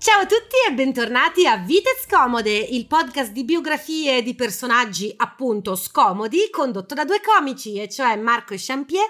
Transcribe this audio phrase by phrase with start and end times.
[0.00, 5.76] Ciao a tutti e bentornati a Vite Scomode, il podcast di biografie di personaggi appunto
[5.76, 9.04] scomodi, condotto da due comici, e cioè Marco Champier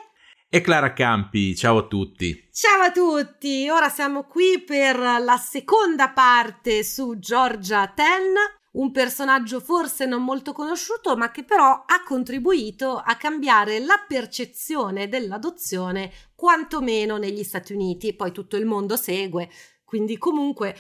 [0.48, 1.54] e Clara Campi.
[1.54, 2.48] Ciao a tutti.
[2.52, 8.34] Ciao a tutti, ora siamo qui per la seconda parte su Georgia Ten,
[8.72, 15.08] un personaggio forse non molto conosciuto, ma che però ha contribuito a cambiare la percezione
[15.08, 19.48] dell'adozione, quantomeno negli Stati Uniti, poi tutto il mondo segue
[19.90, 20.76] quindi comunque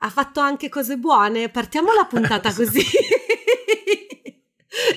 [0.00, 1.48] ha fatto anche cose buone.
[1.48, 2.84] Partiamo la puntata così.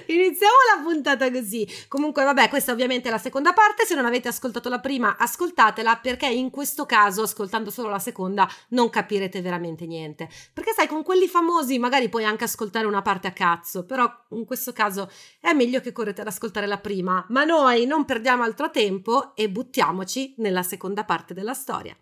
[0.08, 1.66] Iniziamo la puntata così.
[1.88, 3.86] Comunque, vabbè, questa ovviamente è la seconda parte.
[3.86, 8.50] Se non avete ascoltato la prima, ascoltatela perché in questo caso, ascoltando solo la seconda,
[8.70, 10.28] non capirete veramente niente.
[10.54, 14.44] Perché sai, con quelli famosi magari puoi anche ascoltare una parte a cazzo, però in
[14.44, 17.26] questo caso è meglio che correte ad ascoltare la prima.
[17.30, 21.96] Ma noi non perdiamo altro tempo e buttiamoci nella seconda parte della storia.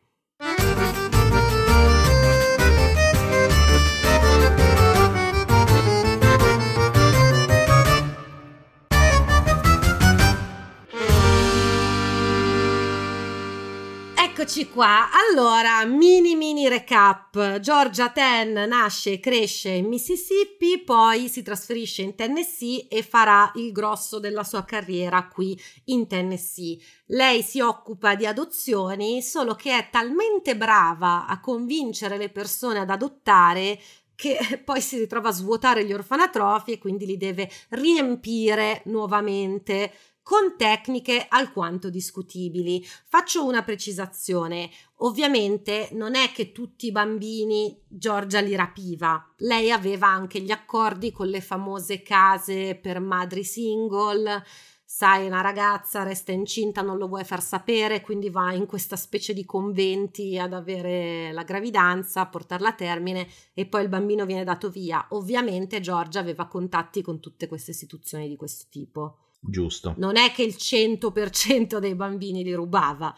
[14.42, 15.10] Eccoci qua.
[15.12, 17.60] Allora, mini mini recap.
[17.60, 23.72] Georgia Ten nasce e cresce in Mississippi, poi si trasferisce in Tennessee e farà il
[23.72, 26.80] grosso della sua carriera qui in Tennessee.
[27.10, 32.90] Lei si occupa di adozioni, solo che è talmente brava a convincere le persone ad
[32.90, 33.80] adottare
[34.16, 39.92] che poi si ritrova a svuotare gli orfanatrofi e quindi li deve riempire nuovamente
[40.32, 42.82] con tecniche alquanto discutibili.
[42.86, 44.70] Faccio una precisazione.
[45.00, 49.30] Ovviamente non è che tutti i bambini Giorgia li rapiva.
[49.40, 54.42] Lei aveva anche gli accordi con le famose case per madri single.
[54.86, 59.34] Sai, una ragazza resta incinta, non lo vuoi far sapere, quindi va in questa specie
[59.34, 64.46] di conventi ad avere la gravidanza, a portarla a termine e poi il bambino viene
[64.46, 65.06] dato via.
[65.10, 69.18] Ovviamente Giorgia aveva contatti con tutte queste istituzioni di questo tipo.
[69.42, 69.96] Giusto.
[69.98, 73.14] Non è che il 100% dei bambini li rubava.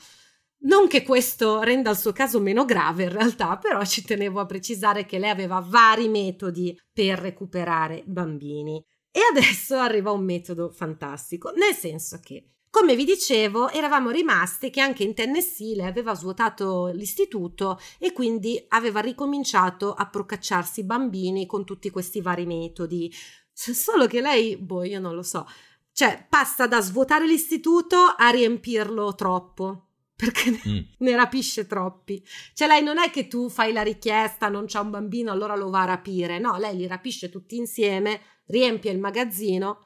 [0.66, 4.46] Non che questo renda il suo caso meno grave in realtà, però ci tenevo a
[4.46, 8.82] precisare che lei aveva vari metodi per recuperare bambini.
[9.12, 14.82] E adesso arriva un metodo fantastico, nel senso che come vi dicevo, eravamo rimasti che
[14.82, 21.66] anche in Tennessee lei aveva svuotato l'istituto e quindi aveva ricominciato a procacciarsi bambini con
[21.66, 23.14] tutti questi vari metodi.
[23.52, 25.46] Solo che lei, boh, io non lo so,
[25.94, 30.80] cioè, passa da svuotare l'istituto a riempirlo troppo perché mm.
[30.98, 32.24] ne rapisce troppi.
[32.54, 35.70] Cioè, lei non è che tu fai la richiesta, non c'è un bambino, allora lo
[35.70, 36.40] va a rapire.
[36.40, 39.86] No, lei li rapisce tutti insieme, riempie il magazzino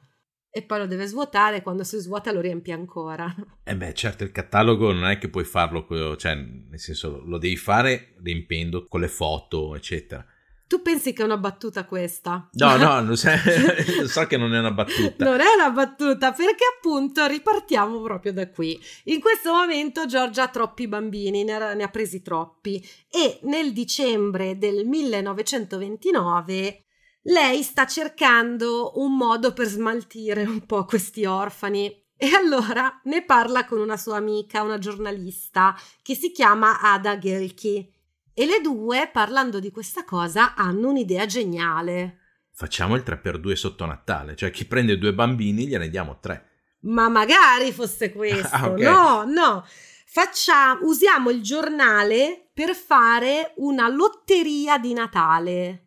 [0.49, 1.61] e poi lo deve svuotare.
[1.61, 3.33] Quando si svuota, lo riempie ancora.
[3.67, 7.57] Eh beh, certo, il catalogo non è che puoi farlo, cioè, nel senso, lo devi
[7.57, 10.25] fare riempendo con le foto, eccetera.
[10.67, 12.49] Tu pensi che è una battuta questa?
[12.51, 13.29] No, no, lo so,
[14.05, 15.23] so che non è una battuta.
[15.23, 18.77] Non è una battuta perché appunto ripartiamo proprio da qui.
[19.05, 23.71] In questo momento Giorgia ha troppi bambini, ne ha, ne ha presi troppi e nel
[23.71, 26.81] dicembre del 1929
[27.27, 32.05] lei sta cercando un modo per smaltire un po' questi orfani.
[32.19, 37.93] E allora ne parla con una sua amica, una giornalista, che si chiama Ada Gelki
[38.39, 42.19] e le due, parlando di questa cosa, hanno un'idea geniale.
[42.51, 46.75] Facciamo il 3x2 sotto Natale, cioè chi prende due bambini gliene diamo tre.
[46.81, 48.55] Ma magari fosse questo.
[48.55, 48.83] ah, okay.
[48.83, 49.65] No, no.
[50.05, 55.85] Facciamo, usiamo il giornale per fare una lotteria di Natale.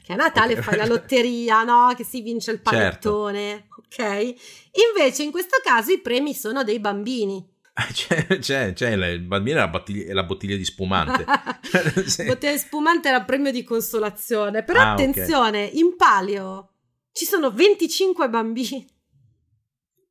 [0.00, 0.62] Che a Natale okay.
[0.62, 1.92] fai la lotteria, no?
[1.96, 2.70] Che si vince il certo.
[2.70, 4.02] panettone, certo.
[4.04, 4.34] ok?
[4.94, 7.51] Invece in questo caso i premi sono dei bambini.
[7.92, 11.24] C'è, c'è, c'è, il bambino è la bottiglia, la bottiglia di spumante.
[12.04, 12.26] sì.
[12.26, 14.62] Bottiglia di spumante era premio di consolazione.
[14.62, 15.78] Però ah, attenzione, okay.
[15.78, 16.74] in palio
[17.12, 18.86] ci sono 25 bambini.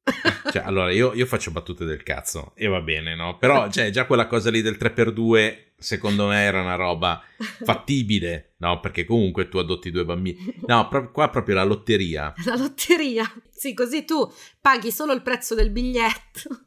[0.52, 3.38] cioè, allora, io, io, faccio battute del cazzo e va bene, no?
[3.38, 7.22] Però, cioè, già quella cosa lì del 3x2, secondo me era una roba
[7.64, 8.80] fattibile, no?
[8.80, 10.62] Perché comunque tu adotti due bambini.
[10.66, 12.34] No, pro- qua proprio la lotteria.
[12.46, 13.32] La lotteria.
[13.52, 14.28] Sì, così tu
[14.60, 16.66] paghi solo il prezzo del biglietto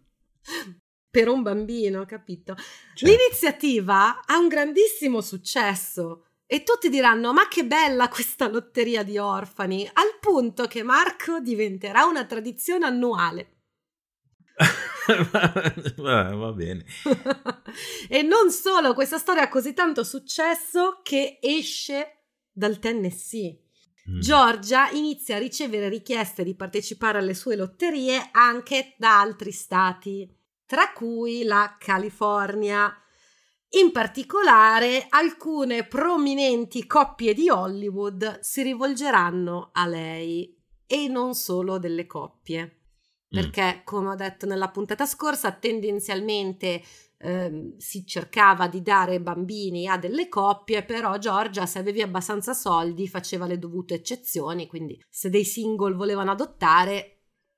[1.15, 2.57] per un bambino, capito?
[2.57, 3.07] Certo.
[3.07, 9.89] L'iniziativa ha un grandissimo successo e tutti diranno: Ma che bella questa lotteria di orfani!
[9.93, 13.53] Al punto che Marco diventerà una tradizione annuale.
[15.99, 16.85] va, va bene.
[18.11, 23.61] e non solo, questa storia ha così tanto successo che esce dal Tennessee.
[24.11, 24.19] Mm.
[24.19, 30.34] Giorgia inizia a ricevere richieste di partecipare alle sue lotterie anche da altri stati,
[30.67, 32.93] tra cui la California.
[33.81, 40.57] In particolare, alcune prominenti coppie di Hollywood si rivolgeranno a lei
[40.87, 42.63] e non solo delle coppie.
[42.63, 43.41] Mm.
[43.41, 46.83] Perché, come ho detto nella puntata scorsa, tendenzialmente
[47.19, 53.09] ehm, si cercava di dare bambini a delle coppie, però Giorgia, se avevi abbastanza soldi,
[53.09, 54.69] faceva le dovute eccezioni.
[54.69, 57.14] Quindi, se dei single volevano adottare,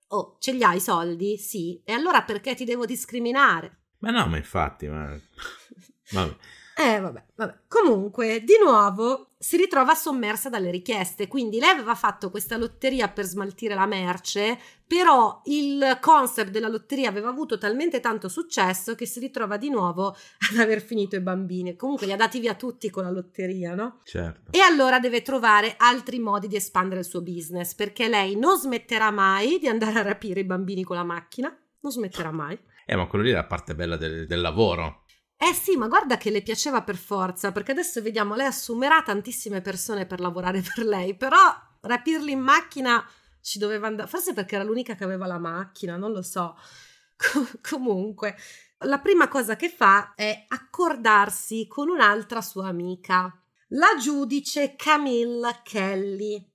[0.08, 1.36] oh, ce li hai i soldi?
[1.38, 1.80] Sì.
[1.84, 3.78] E allora perché ti devo discriminare?
[3.98, 5.18] Ma no, ma infatti, ma...
[6.10, 6.36] Vabbè.
[6.78, 7.54] Eh, vabbè, vabbè.
[7.68, 11.26] Comunque, di nuovo si ritrova sommersa dalle richieste.
[11.26, 17.08] Quindi lei aveva fatto questa lotteria per smaltire la merce, però il concept della lotteria
[17.08, 20.08] aveva avuto talmente tanto successo che si ritrova di nuovo
[20.52, 21.76] ad aver finito i bambini.
[21.76, 24.00] Comunque li ha dati via tutti con la lotteria, no?
[24.04, 24.52] Certo.
[24.52, 29.10] E allora deve trovare altri modi di espandere il suo business, perché lei non smetterà
[29.10, 31.48] mai di andare a rapire i bambini con la macchina.
[31.80, 32.58] Non smetterà mai.
[32.84, 35.04] Eh, ma quello lì è la parte bella del, del lavoro.
[35.38, 39.60] Eh sì, ma guarda che le piaceva per forza, perché adesso vediamo, lei assumerà tantissime
[39.60, 41.38] persone per lavorare per lei, però
[41.82, 43.06] rapirli in macchina
[43.42, 46.56] ci doveva andare, forse perché era l'unica che aveva la macchina, non lo so.
[47.16, 48.34] Com- comunque,
[48.80, 53.32] la prima cosa che fa è accordarsi con un'altra sua amica,
[53.68, 56.50] la giudice Camille Kelly.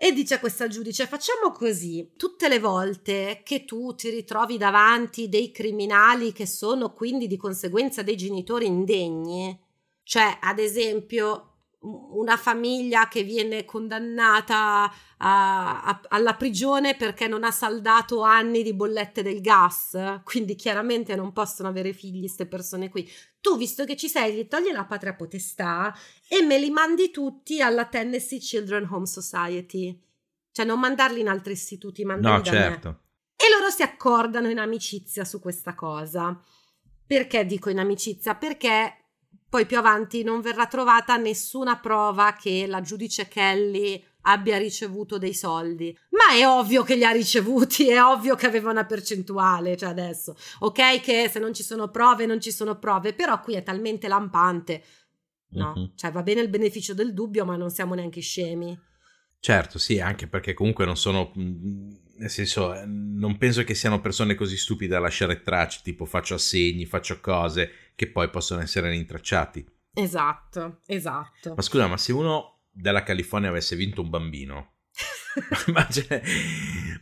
[0.00, 5.28] E dice a questa giudice: Facciamo così, tutte le volte che tu ti ritrovi davanti
[5.28, 9.60] dei criminali che sono quindi di conseguenza dei genitori indegni,
[10.04, 17.50] cioè ad esempio una famiglia che viene condannata a, a, alla prigione perché non ha
[17.52, 23.08] saldato anni di bollette del gas, quindi chiaramente non possono avere figli queste persone qui.
[23.40, 25.94] Tu, visto che ci sei, gli togli la patria potestà
[26.28, 30.02] e me li mandi tutti alla Tennessee Children Home Society.
[30.50, 32.88] Cioè non mandarli in altri istituti, mandarli No, certo.
[32.88, 32.98] me.
[33.36, 36.36] E loro si accordano in amicizia su questa cosa.
[37.06, 38.34] Perché dico in amicizia?
[38.34, 38.97] Perché
[39.48, 45.32] poi più avanti non verrà trovata nessuna prova che la giudice Kelly abbia ricevuto dei
[45.32, 45.96] soldi.
[46.10, 50.36] Ma è ovvio che li ha ricevuti, è ovvio che aveva una percentuale, cioè adesso.
[50.60, 54.06] Ok che se non ci sono prove, non ci sono prove, però qui è talmente
[54.08, 54.82] lampante.
[55.50, 55.92] No, Mhm.
[55.94, 58.78] cioè va bene il beneficio del dubbio, ma non siamo neanche scemi.
[59.40, 61.30] Certo, sì, anche perché comunque non sono.
[61.34, 66.04] mh, Nel senso, eh, non penso che siano persone così stupide da lasciare tracce, tipo
[66.04, 69.64] faccio assegni, faccio cose che poi possono essere rintracciati.
[69.94, 71.54] Esatto, esatto.
[71.54, 74.74] Ma scusa, ma se uno della California avesse vinto un bambino,
[75.72, 76.20] ma, cioè,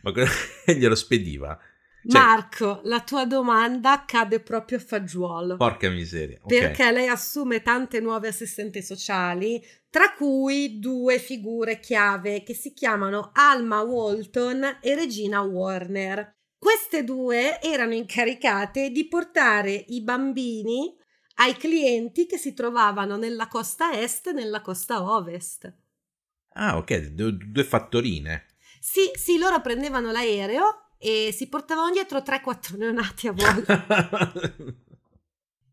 [0.03, 0.11] ma
[0.73, 1.57] glielo spediva?
[2.05, 5.57] Cioè, Marco, la tua domanda cade proprio a fagiolo.
[5.57, 6.37] porca miseria.
[6.41, 6.47] ok.
[6.47, 13.31] Perché lei assume tante nuove assistenti sociali, tra cui due figure chiave che si chiamano
[13.33, 16.35] Alma Walton e Regina Warner.
[16.57, 20.95] Queste due erano incaricate di portare i bambini
[21.35, 25.71] ai clienti che si trovavano nella costa est e nella costa ovest.
[26.53, 28.45] Ah, ok, due, due fattorine.
[28.79, 34.33] Sì, sì, loro prendevano l'aereo e si portavano dietro 3-4 neonati a volta.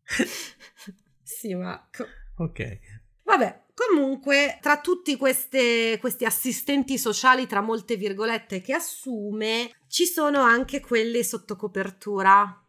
[1.23, 2.79] sì, ma co- ok.
[3.23, 10.41] Vabbè, comunque, tra tutti queste- questi assistenti sociali, tra molte virgolette, che assume, ci sono
[10.41, 12.63] anche quelli sotto copertura.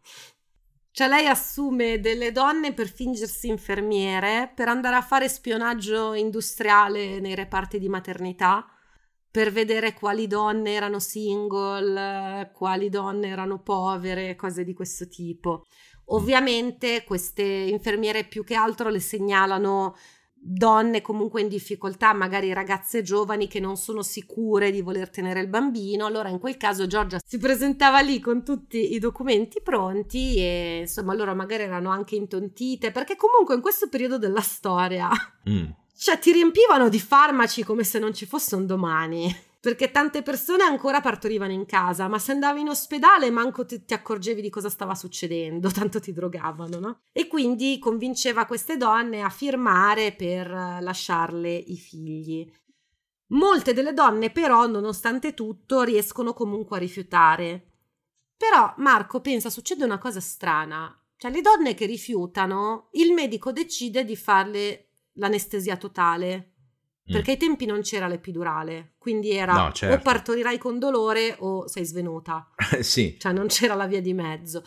[0.91, 7.35] Cioè, lei assume delle donne per fingersi infermiere, per andare a fare spionaggio industriale nei
[7.35, 8.65] reparti di maternità,
[9.37, 15.65] per vedere quali donne erano single, quali donne erano povere, cose di questo tipo.
[16.05, 19.95] Ovviamente queste infermiere più che altro le segnalano
[20.33, 25.49] donne comunque in difficoltà, magari ragazze giovani che non sono sicure di voler tenere il
[25.49, 26.07] bambino.
[26.07, 31.13] Allora in quel caso Giorgia si presentava lì con tutti i documenti pronti e insomma
[31.13, 35.07] loro magari erano anche intontite perché comunque in questo periodo della storia
[35.47, 35.69] Mm.
[35.97, 39.35] Cioè ti riempivano di farmaci come se non ci fosse un domani.
[39.59, 43.93] Perché tante persone ancora partorivano in casa, ma se andavi in ospedale manco ti, ti
[43.93, 46.99] accorgevi di cosa stava succedendo, tanto ti drogavano, no?
[47.11, 52.49] E quindi convinceva queste donne a firmare per eh, lasciarle i figli.
[53.29, 57.71] Molte delle donne però, nonostante tutto, riescono comunque a rifiutare.
[58.37, 64.05] Però Marco pensa succede una cosa strana, cioè le donne che rifiutano, il medico decide
[64.05, 64.86] di farle
[65.17, 66.53] l'anestesia totale,
[67.09, 67.13] Mm.
[67.13, 69.95] perché ai tempi non c'era l'epidurale, quindi era No, certo.
[69.95, 72.49] o partorirai con dolore o sei svenuta,
[72.81, 74.61] sì, cioè non c'era la via di mezzo.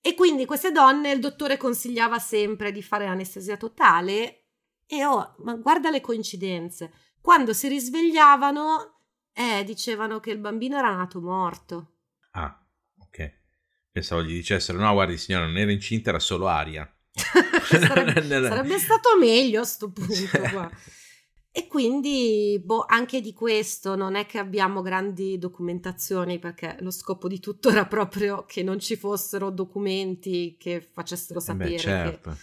[0.00, 4.46] E quindi queste donne il dottore consigliava sempre di fare l'anestesia totale
[4.86, 6.92] e oh, ma guarda le coincidenze.
[7.20, 9.00] Quando si risvegliavano,
[9.34, 11.96] eh, dicevano che il bambino era nato morto.
[12.32, 12.58] ah,
[13.00, 13.34] ok.
[13.90, 16.90] Pensavo gli dicessero, no, guardi signora, non era incinta, era solo aria.
[17.16, 20.70] Sarebbe, Nella- sarebbe stato meglio a sto punto qua.
[21.50, 27.28] E quindi, boh, anche di questo non è che abbiamo grandi documentazioni perché lo scopo
[27.28, 31.70] di tutto era proprio che non ci fossero documenti che facessero Eh sapere.
[31.70, 32.36] beh, che- certo.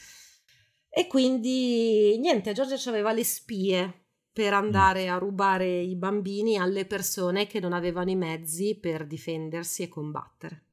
[0.90, 7.46] E quindi, niente, Giorgia aveva le spie per andare a rubare i bambini alle persone
[7.46, 10.64] che non avevano i mezzi per difendersi e combattere.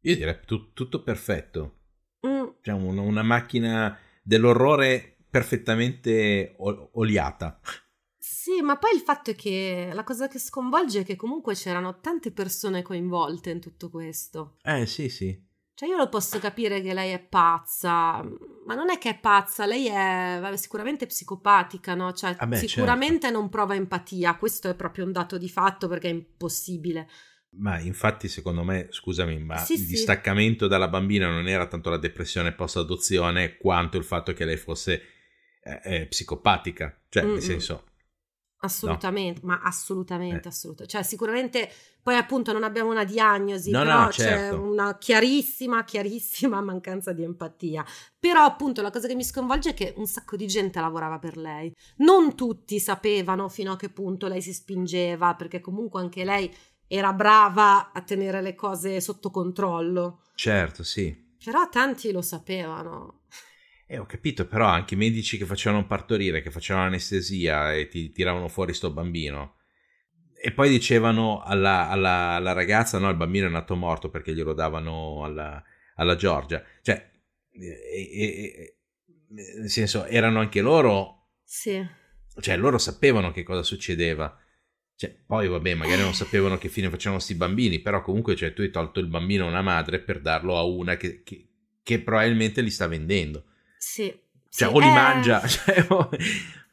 [0.00, 1.81] Io direi tu- tutto perfetto.
[2.26, 7.58] Mm, Cioè, un- una macchina dell'orrore perfettamente o- oliata.
[8.18, 12.00] Sì, ma poi il fatto è che la cosa che sconvolge è che comunque c'erano
[12.00, 14.56] tante persone coinvolte in tutto questo.
[14.62, 15.50] Eh, sì, sì.
[15.74, 18.22] Cioè io lo posso capire che lei è pazza,
[18.66, 22.12] ma non è che è pazza, lei è vabbè, sicuramente psicopatica, no?
[22.12, 26.08] Cioè Ah beh, sicuramente non prova empatia, questo è proprio un dato di fatto perché
[26.08, 27.08] è impossibile.
[27.54, 29.86] Ma infatti, secondo me, scusami, ma Sì, il sì.
[29.86, 35.02] distaccamento dalla bambina non era tanto la depressione post-adozione quanto il fatto che lei fosse
[35.62, 36.98] eh, eh, psicopatica.
[37.08, 37.32] Cioè, Mm-mm.
[37.32, 37.84] nel senso,
[38.64, 40.96] Assolutamente, ma assolutamente, assolutamente.
[40.96, 41.68] Cioè, sicuramente
[42.00, 44.60] poi appunto non abbiamo una diagnosi, No, no, però c'è certo.
[44.60, 47.84] una chiarissima, chiarissima mancanza di empatia.
[48.20, 51.36] Però appunto la cosa che mi sconvolge è che un sacco di gente lavorava per
[51.38, 51.74] lei.
[51.98, 56.48] Non tutti sapevano fino a che punto lei si spingeva, perché comunque anche lei
[56.94, 60.22] era brava a tenere le cose sotto controllo.
[60.34, 61.30] certo, sì.
[61.42, 63.22] Però tanti lo sapevano.
[63.86, 68.12] E ho capito, però anche i medici che facevano partorire, che facevano anestesia e ti
[68.12, 69.56] tiravano fuori sto bambino.
[70.40, 74.52] E poi dicevano alla, alla- alla ragazza, no, il bambino è nato morto perché glielo
[74.54, 75.62] davano alla,
[75.96, 76.62] alla Giorgia.
[76.82, 77.10] Cioè,
[77.52, 78.76] e- e- e-
[79.30, 81.84] nel senso, erano anche loro, Sì.
[82.40, 84.36] cioè loro sapevano che cosa succedeva.
[85.02, 88.60] Cioè, poi vabbè, magari non sapevano che fine facevano sti bambini, però comunque cioè, tu
[88.60, 91.48] hai tolto il bambino a una madre per darlo a una che, che-
[91.82, 93.46] che probabilmente li sta vendendo.
[93.78, 94.04] Sì.
[94.48, 95.40] Cioè, sì, o li eh, mangia.
[95.48, 96.08] Cioè, o-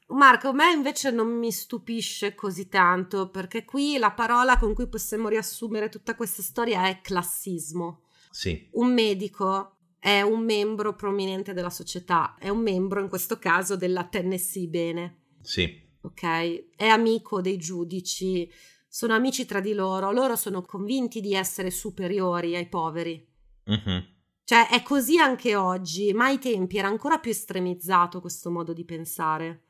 [0.09, 4.87] Marco, a me invece non mi stupisce così tanto, perché qui la parola con cui
[4.87, 8.03] possiamo riassumere tutta questa storia è classismo.
[8.29, 13.75] Sì, Un medico è un membro prominente della società, è un membro in questo caso
[13.75, 16.75] della Tennessee Bene, sì, ok?
[16.75, 18.49] È amico dei giudici,
[18.87, 23.27] sono amici tra di loro, loro sono convinti di essere superiori ai poveri.
[23.65, 28.73] mhm, Cioè, è così anche oggi, ma ai tempi era ancora più estremizzato questo modo
[28.73, 29.63] di pensare.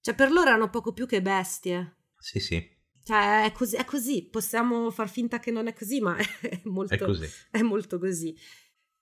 [0.00, 1.96] Cioè, per loro erano poco più che bestie.
[2.18, 2.56] sì, sì,
[3.02, 4.28] Cioè, è così, è così.
[4.28, 7.28] Possiamo far finta che non è così, ma è molto, è così.
[7.50, 8.36] è molto così.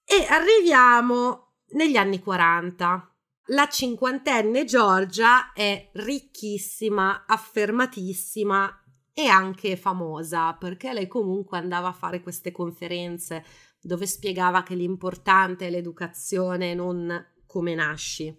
[0.04, 3.13] E arriviamo negli anni 40.
[3.48, 8.82] La cinquantenne Giorgia è ricchissima, affermatissima
[9.12, 13.44] e anche famosa perché lei comunque andava a fare queste conferenze
[13.80, 18.34] dove spiegava che l'importante è l'educazione, non come nasci.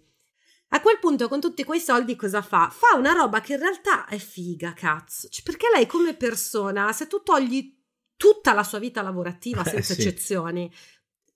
[0.70, 2.68] A quel punto, con tutti quei soldi, cosa fa?
[2.68, 5.28] Fa una roba che in realtà è figa, cazzo.
[5.28, 7.74] Cioè, perché lei, come persona, se tu togli
[8.16, 10.00] tutta la sua vita lavorativa Eh, senza sì.
[10.00, 10.72] eccezioni,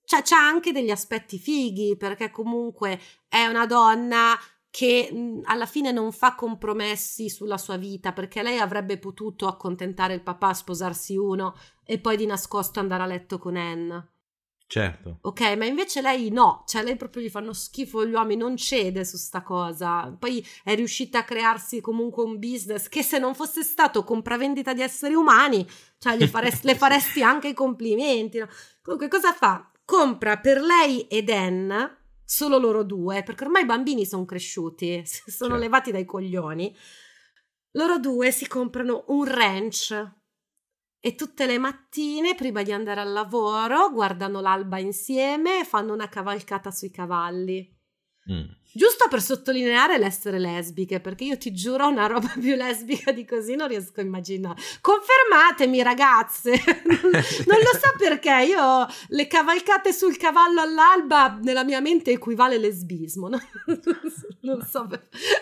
[0.03, 4.37] cioè, c'ha anche degli aspetti fighi, perché comunque è una donna
[4.69, 10.13] che mh, alla fine non fa compromessi sulla sua vita, perché lei avrebbe potuto accontentare
[10.13, 14.09] il papà, sposarsi uno e poi di nascosto andare a letto con Anne.
[14.71, 15.17] Certo.
[15.23, 19.03] Ok, ma invece lei no, cioè lei proprio gli fanno schifo gli uomini, non cede
[19.03, 20.15] su sta cosa.
[20.17, 24.81] Poi è riuscita a crearsi comunque un business che se non fosse stato compravendita di
[24.81, 25.67] esseri umani,
[25.97, 28.37] cioè gli faresti, le faresti anche i complimenti.
[28.37, 28.47] no?
[28.81, 29.70] Comunque cosa fa?
[29.91, 35.49] Compra per lei ed Anne, solo loro due, perché ormai i bambini sono cresciuti, sono
[35.49, 35.55] Certo.
[35.57, 36.73] levati dai coglioni.
[37.71, 40.11] Loro due si comprano un ranch
[40.97, 46.07] e tutte le mattine, prima di andare al lavoro, guardano l'alba insieme e fanno una
[46.07, 47.77] cavalcata sui cavalli.
[48.31, 48.49] Mm.
[48.73, 53.55] Giusto per sottolineare l'essere lesbiche, perché io ti giuro una roba più lesbica di così
[53.55, 54.61] non riesco a immaginare.
[54.79, 56.51] Confermatemi, ragazze!
[56.87, 63.27] non lo so perché io le cavalcate sul cavallo all'alba nella mia mente equivale lesbismo.
[63.27, 63.41] no?
[64.41, 64.87] non so,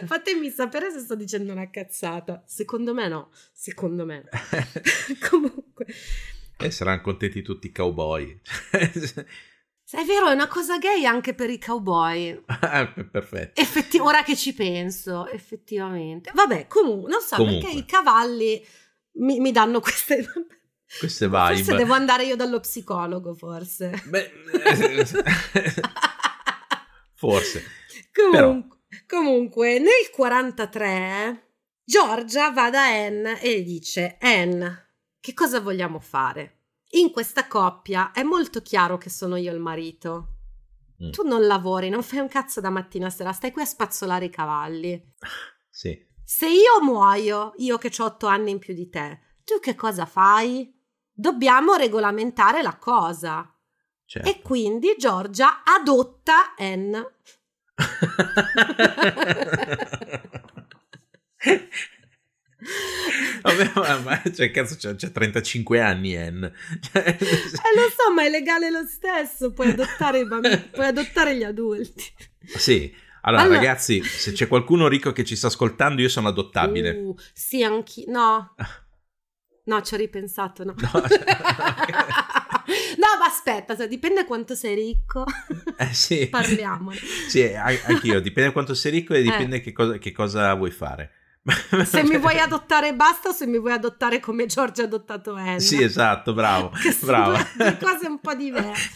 [0.05, 2.41] fatemi sapere se sto dicendo una cazzata.
[2.45, 4.27] Secondo me no, secondo me.
[5.29, 5.85] Comunque,
[6.57, 8.41] E saranno contenti tutti i cowboy.
[9.91, 12.43] È vero, è una cosa gay anche per i cowboy.
[12.45, 13.59] Perfetto.
[13.59, 16.31] Effetti- ora che ci penso, effettivamente.
[16.33, 17.61] Vabbè, comunque, non so Comunque.
[17.61, 18.65] perché i cavalli
[19.13, 20.25] mi, mi danno queste...
[20.97, 21.55] Queste vibe.
[21.55, 24.01] Forse devo andare io dallo psicologo, forse.
[24.05, 24.31] Beh,
[27.13, 27.63] forse.
[28.11, 31.49] Comunque, comunque, nel 43
[31.83, 36.58] Giorgia va da Anne e dice: Anne, che cosa vogliamo fare?
[36.93, 40.35] In questa coppia è molto chiaro che sono io il marito.
[41.03, 41.11] Mm.
[41.11, 44.25] Tu non lavori, non fai un cazzo da mattina a sera, stai qui a spazzolare
[44.25, 45.13] i cavalli.
[45.71, 45.97] Sì.
[46.25, 50.05] Se io muoio, io che ho otto anni in più di te, tu che cosa
[50.05, 50.77] fai?
[51.09, 53.49] Dobbiamo regolamentare la cosa.
[54.03, 54.27] Certo.
[54.27, 57.13] E quindi Giorgia adotta Anne.
[63.41, 66.53] Vabbè, ma, ma cioè, cazzo, c'ha, c'ha 35 anni, Anne.
[66.81, 67.17] Cioè, Eh,
[67.75, 69.53] lo so, ma è legale lo stesso.
[69.53, 72.03] Puoi adottare bambini, puoi adottare gli adulti.
[72.45, 72.93] sì.
[73.21, 76.91] Allora, Allora- ragazzi, se c'è qualcuno ricco che ci sta ascoltando, io sono adottabile.
[76.91, 78.05] Uh, sì, anch'io.
[78.11, 78.55] No,
[79.65, 80.63] no, ci ho ripensato.
[80.63, 81.23] No, No, cioè,
[82.97, 85.25] No, ma aspetta, se- dipende quanto sei ricco.
[85.77, 86.27] Eh sì.
[86.27, 86.97] Parliamone.
[87.27, 88.19] Sì, anch'io.
[88.21, 89.61] Dipende quanto sei ricco e dipende Eh.
[89.61, 91.11] che, cosa, che cosa vuoi fare.
[91.85, 95.59] Se mi vuoi adottare basta o se mi vuoi adottare come Giorgia ha adottato Anne.
[95.59, 96.69] Sì, esatto, bravo.
[96.81, 97.33] Che sono
[97.79, 98.89] cose un po' diverse.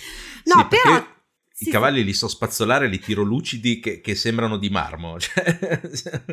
[0.45, 1.11] No, Sì, però...
[1.55, 5.17] I sì, cavalli li so spazzolare, li tiro lucidi che, che sembrano di marmo.
[5.21, 6.25] Cioè...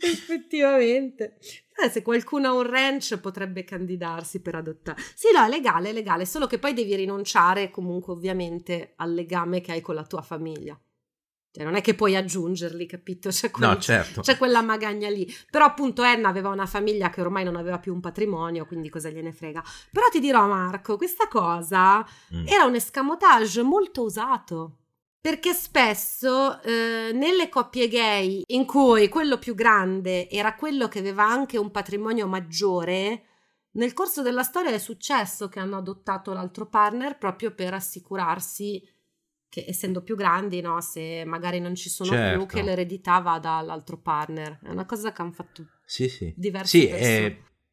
[0.00, 1.38] Effettivamente.
[1.76, 5.00] Eh, se qualcuno ha un ranch potrebbe candidarsi per adottare.
[5.14, 9.60] Sì, no, è legale, è legale, solo che poi devi rinunciare comunque ovviamente al legame
[9.60, 10.80] che hai con la tua famiglia.
[11.56, 13.28] Cioè, non è che puoi aggiungerli, capito?
[13.28, 14.22] C'è, quel- No, certo.
[14.22, 15.32] c'è quella magagna lì.
[15.48, 19.08] Però appunto Anna aveva una famiglia che ormai non aveva più un patrimonio, quindi cosa
[19.08, 19.62] gliene frega.
[19.92, 22.48] Però ti dirò Marco, questa cosa Mm.
[22.48, 24.78] era un escamotage molto usato.
[25.20, 31.24] Perché spesso eh, nelle coppie gay in cui quello più grande era quello che aveva
[31.24, 33.22] anche un patrimonio maggiore,
[33.76, 38.86] nel corso della storia è successo che hanno adottato l'altro partner proprio per assicurarsi
[39.54, 42.46] che essendo più grandi, no, se magari non ci sono più, Certo.
[42.46, 44.58] che l'eredità vada all'altro partner.
[44.60, 46.32] È una cosa che hanno fatto Sì, sì.
[46.36, 47.26] diverse Sì, persone.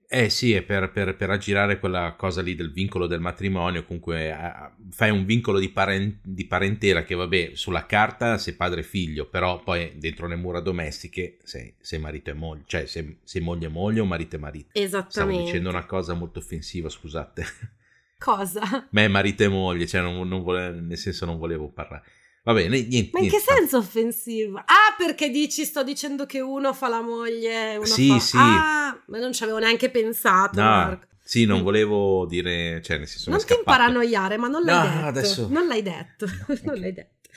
[0.07, 3.83] è, eh sì, è per, per- per aggirare quella cosa lì del vincolo del matrimonio.
[3.83, 8.81] Comunque eh, fai un vincolo di, paren- di parentela che, vabbè, sulla carta sei padre
[8.81, 13.17] e figlio, però poi dentro le mura domestiche sei, sei marito e moglie, cioè sei,
[13.23, 14.69] sei moglie e moglie o marito e marito.
[14.71, 15.43] Stavo Esattamente.
[15.45, 17.43] dicendo una cosa molto offensiva, scusate.
[18.23, 18.87] Cosa?
[18.91, 22.03] Me marito e moglie, cioè non, non vole- nel senso non volevo parlare.
[22.43, 23.09] Va bene, niente.
[23.13, 23.39] Ma in che niente.
[23.39, 24.57] senso offensivo?
[24.57, 28.19] Ah, perché dici sto dicendo che uno fa la moglie, uno Sì, fa...
[28.19, 28.37] sì.
[28.37, 31.07] Ah, ma non ci avevo neanche pensato, No, Marco.
[31.23, 33.63] sì, non volevo dire, cioè nel senso Non ti scappato.
[33.65, 35.05] paranoiare, ma non l'hai No, detto.
[35.07, 36.25] adesso- Non l'hai detto.
[36.47, 36.79] No, non ok.
[36.79, 37.29] l'hai detto.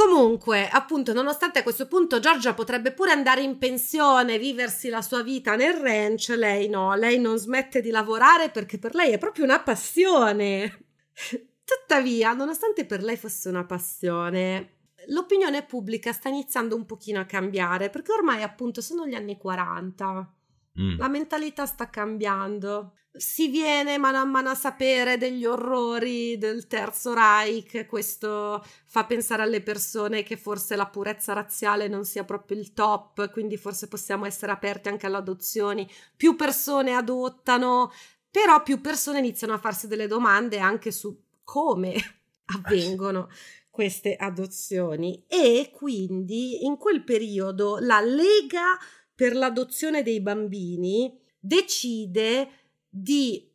[0.00, 5.22] Comunque, appunto, nonostante a questo punto Giorgia potrebbe pure andare in pensione, viversi la sua
[5.22, 9.44] vita nel ranch, lei no, lei non smette di lavorare perché per lei è proprio
[9.44, 10.86] una passione.
[11.62, 14.76] Tuttavia, nonostante per lei fosse una passione,
[15.08, 20.34] l'opinione pubblica sta iniziando un pochino a cambiare perché ormai appunto sono gli anni 40.
[20.80, 20.98] Mm.
[20.98, 22.94] La mentalità sta cambiando.
[23.12, 27.86] Si viene mano a mano a sapere degli orrori del Terzo Reich.
[27.86, 33.30] Questo fa pensare alle persone che forse la purezza razziale non sia proprio il top,
[33.32, 35.88] quindi forse possiamo essere aperti anche alle adozioni.
[36.16, 37.90] Più persone adottano,
[38.30, 41.94] però più persone iniziano a farsi delle domande anche su come
[42.56, 43.28] avvengono
[43.70, 45.24] queste adozioni.
[45.26, 48.78] E quindi in quel periodo la Lega
[49.20, 52.48] per l'adozione dei bambini decide
[52.88, 53.46] di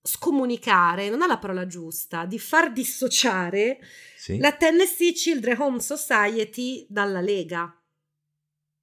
[0.00, 3.80] scomunicare, non è la parola giusta, di far dissociare
[4.16, 4.38] Sì.
[4.38, 7.76] la Tennessee Children Home Society dalla Lega.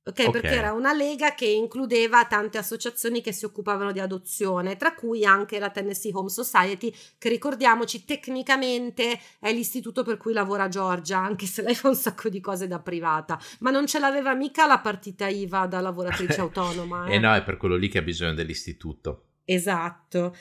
[0.04, 0.32] Ok, Ok.
[0.32, 5.24] perché era una lega che includeva tante associazioni che si occupavano di adozione, tra cui
[5.26, 11.46] anche la Tennessee Home Society, che ricordiamoci tecnicamente è l'istituto per cui lavora Giorgia, anche
[11.46, 14.80] se lei fa un sacco di cose da privata, ma non ce l'aveva mica la
[14.80, 17.06] partita IVA da lavoratrice autonoma.
[17.06, 19.26] Eh no, è per quello lì che ha bisogno dell'istituto.
[19.46, 20.36] Esatto.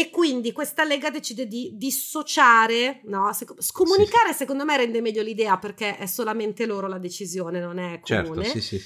[0.00, 3.30] E quindi questa lega decide di dissociare, no?
[3.58, 8.44] Scomunicare secondo me rende meglio l'idea perché è solamente loro la decisione, non è comune.
[8.44, 8.82] Certo, sì, sì.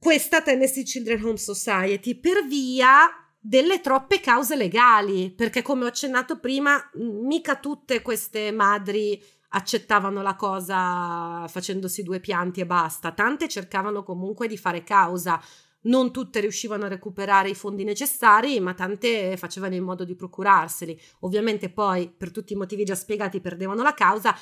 [0.00, 6.40] Questa Tennessee Children Home Society per via delle troppe cause legali, perché come ho accennato
[6.40, 14.02] prima, mica tutte queste madri accettavano la cosa facendosi due pianti e basta, tante cercavano
[14.02, 15.40] comunque di fare causa.
[15.82, 21.00] Non tutte riuscivano a recuperare i fondi necessari, ma tante facevano in modo di procurarseli.
[21.20, 24.36] Ovviamente poi, per tutti i motivi già spiegati, perdevano la causa,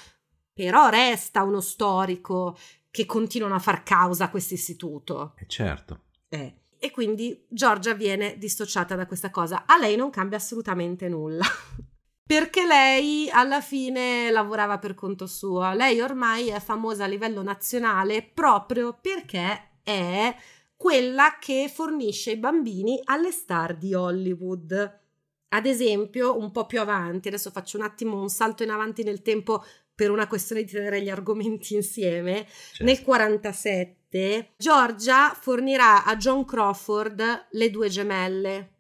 [0.52, 2.56] però resta uno storico
[2.90, 5.34] che continuano a far causa a questo istituto.
[5.38, 6.02] Eh certo.
[6.28, 6.54] Eh.
[6.82, 9.64] E quindi Giorgia viene dissociata da questa cosa.
[9.66, 11.44] A lei non cambia assolutamente nulla.
[12.30, 15.72] Perché lei alla fine lavorava per conto suo.
[15.72, 20.32] Lei ormai è famosa a livello nazionale proprio perché è
[20.80, 25.00] quella che fornisce i bambini alle star di Hollywood.
[25.48, 29.20] Ad esempio, un po' più avanti, adesso faccio un attimo un salto in avanti nel
[29.20, 29.62] tempo
[29.94, 32.46] per una questione di tenere gli argomenti insieme.
[32.46, 32.84] Certo.
[32.84, 38.72] Nel 47 Georgia fornirà a John Crawford le due gemelle.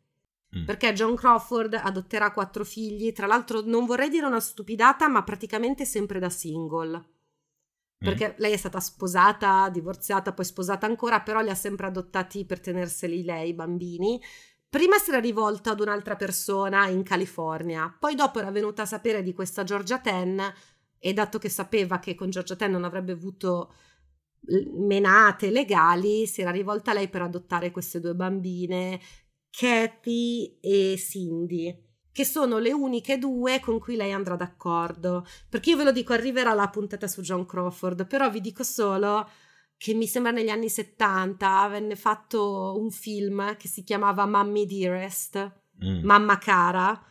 [0.56, 0.64] Mm.
[0.64, 5.84] Perché John Crawford adotterà quattro figli, tra l'altro non vorrei dire una stupidata, ma praticamente
[5.84, 7.18] sempre da single
[8.02, 8.32] perché mm.
[8.38, 13.22] lei è stata sposata, divorziata, poi sposata ancora, però li ha sempre adottati per tenerseli
[13.22, 14.18] lei, i bambini.
[14.70, 19.22] Prima si era rivolta ad un'altra persona in California, poi dopo era venuta a sapere
[19.22, 20.40] di questa Georgia Ten
[20.98, 23.74] e dato che sapeva che con Georgia Ten non avrebbe avuto
[24.78, 28.98] menate legali, si era rivolta a lei per adottare queste due bambine,
[29.50, 35.26] Kathy e Cindy che sono le uniche due con cui lei andrà d'accordo.
[35.48, 39.28] Perché io ve lo dico, arriverà la puntata su John Crawford, però vi dico solo
[39.76, 45.52] che mi sembra negli anni 70 venne fatto un film che si chiamava Mammy Dearest,
[45.82, 46.04] mm.
[46.04, 47.02] Mamma cara,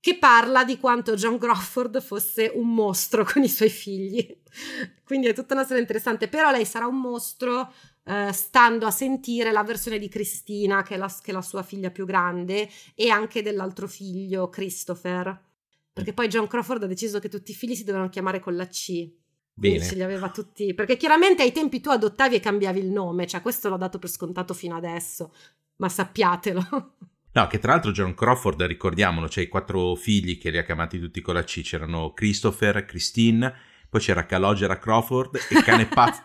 [0.00, 4.26] che parla di quanto John Crawford fosse un mostro con i suoi figli.
[5.04, 7.72] Quindi è tutta una storia interessante, però lei sarà un mostro
[8.08, 11.62] eh, stando a sentire la versione di Cristina, che è, la, che è la sua
[11.62, 15.46] figlia più grande, e anche dell'altro figlio, Christopher.
[15.92, 18.66] Perché poi John Crawford ha deciso che tutti i figli si dovevano chiamare con la
[18.66, 19.10] C.
[19.52, 19.84] Bene.
[19.84, 20.72] ce li aveva tutti.
[20.72, 24.08] Perché chiaramente ai tempi tu adottavi e cambiavi il nome, cioè questo l'ho dato per
[24.08, 25.34] scontato fino adesso,
[25.76, 26.92] ma sappiatelo.
[27.30, 30.98] No, che tra l'altro John Crawford, ricordiamolo, c'è i quattro figli che li ha chiamati
[30.98, 33.54] tutti con la C, c'erano Christopher, Christine,
[33.88, 36.22] poi c'era Calogera Crawford e cane pazzo,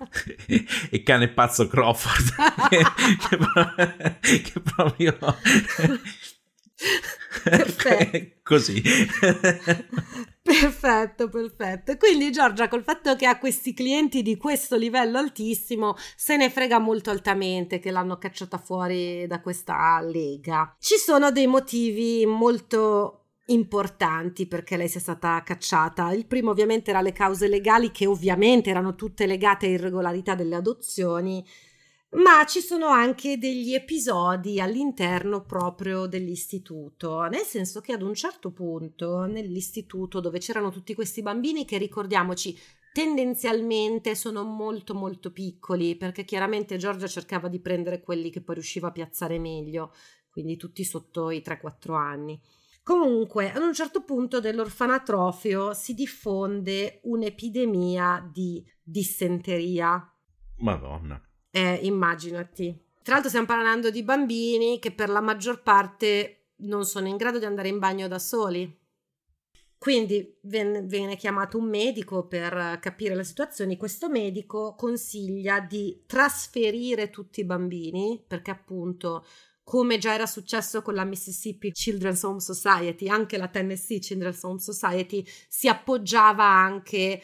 [0.89, 2.83] e cane pazzo Crawford, che,
[4.19, 5.17] che, che proprio...
[7.43, 8.39] Perfetto.
[8.43, 8.81] Così.
[10.41, 11.97] Perfetto, perfetto.
[11.97, 16.79] Quindi Giorgia, col fatto che ha questi clienti di questo livello altissimo, se ne frega
[16.79, 20.75] molto altamente che l'hanno cacciata fuori da questa lega.
[20.79, 26.11] Ci sono dei motivi molto importanti perché lei sia stata cacciata.
[26.13, 30.55] Il primo ovviamente era le cause legali che ovviamente erano tutte legate a irregolarità delle
[30.55, 31.45] adozioni,
[32.11, 38.51] ma ci sono anche degli episodi all'interno proprio dell'istituto, nel senso che ad un certo
[38.51, 42.57] punto nell'istituto dove c'erano tutti questi bambini che ricordiamoci
[42.93, 48.89] tendenzialmente sono molto molto piccoli perché chiaramente Giorgia cercava di prendere quelli che poi riusciva
[48.89, 49.91] a piazzare meglio,
[50.29, 52.39] quindi tutti sotto i 3-4 anni.
[52.83, 60.05] Comunque, ad un certo punto dell'orfanatrofio si diffonde un'epidemia di dissenteria.
[60.57, 61.21] Madonna.
[61.49, 62.77] Eh, immaginati.
[63.01, 67.39] Tra l'altro stiamo parlando di bambini che per la maggior parte non sono in grado
[67.39, 68.81] di andare in bagno da soli.
[69.77, 73.75] Quindi viene, viene chiamato un medico per capire la situazione.
[73.77, 79.25] Questo medico consiglia di trasferire tutti i bambini perché appunto
[79.63, 84.59] come già era successo con la Mississippi Children's Home Society, anche la Tennessee Children's Home
[84.59, 87.21] Society si appoggiava anche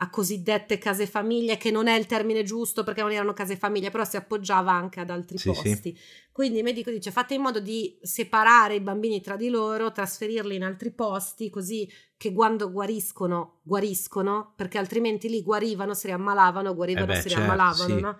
[0.00, 3.90] a cosiddette case famiglie, che non è il termine giusto perché non erano case famiglie,
[3.90, 5.74] però si appoggiava anche ad altri sì, posti.
[5.74, 5.98] Sì.
[6.30, 10.54] Quindi il medico dice fate in modo di separare i bambini tra di loro, trasferirli
[10.54, 17.12] in altri posti, così che quando guariscono, guariscono, perché altrimenti lì guarivano, si riammalavano, guarivano,
[17.12, 18.00] eh beh, si certo, riammalavano, sì.
[18.00, 18.18] no?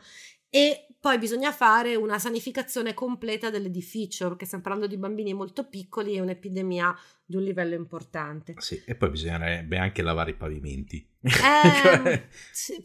[0.51, 6.15] E poi bisogna fare una sanificazione completa dell'edificio, perché stiamo parlando di bambini molto piccoli
[6.15, 8.55] e un'epidemia di un livello importante.
[8.59, 11.07] Sì, e poi bisognerebbe anche lavare i pavimenti.
[11.29, 12.29] Eh,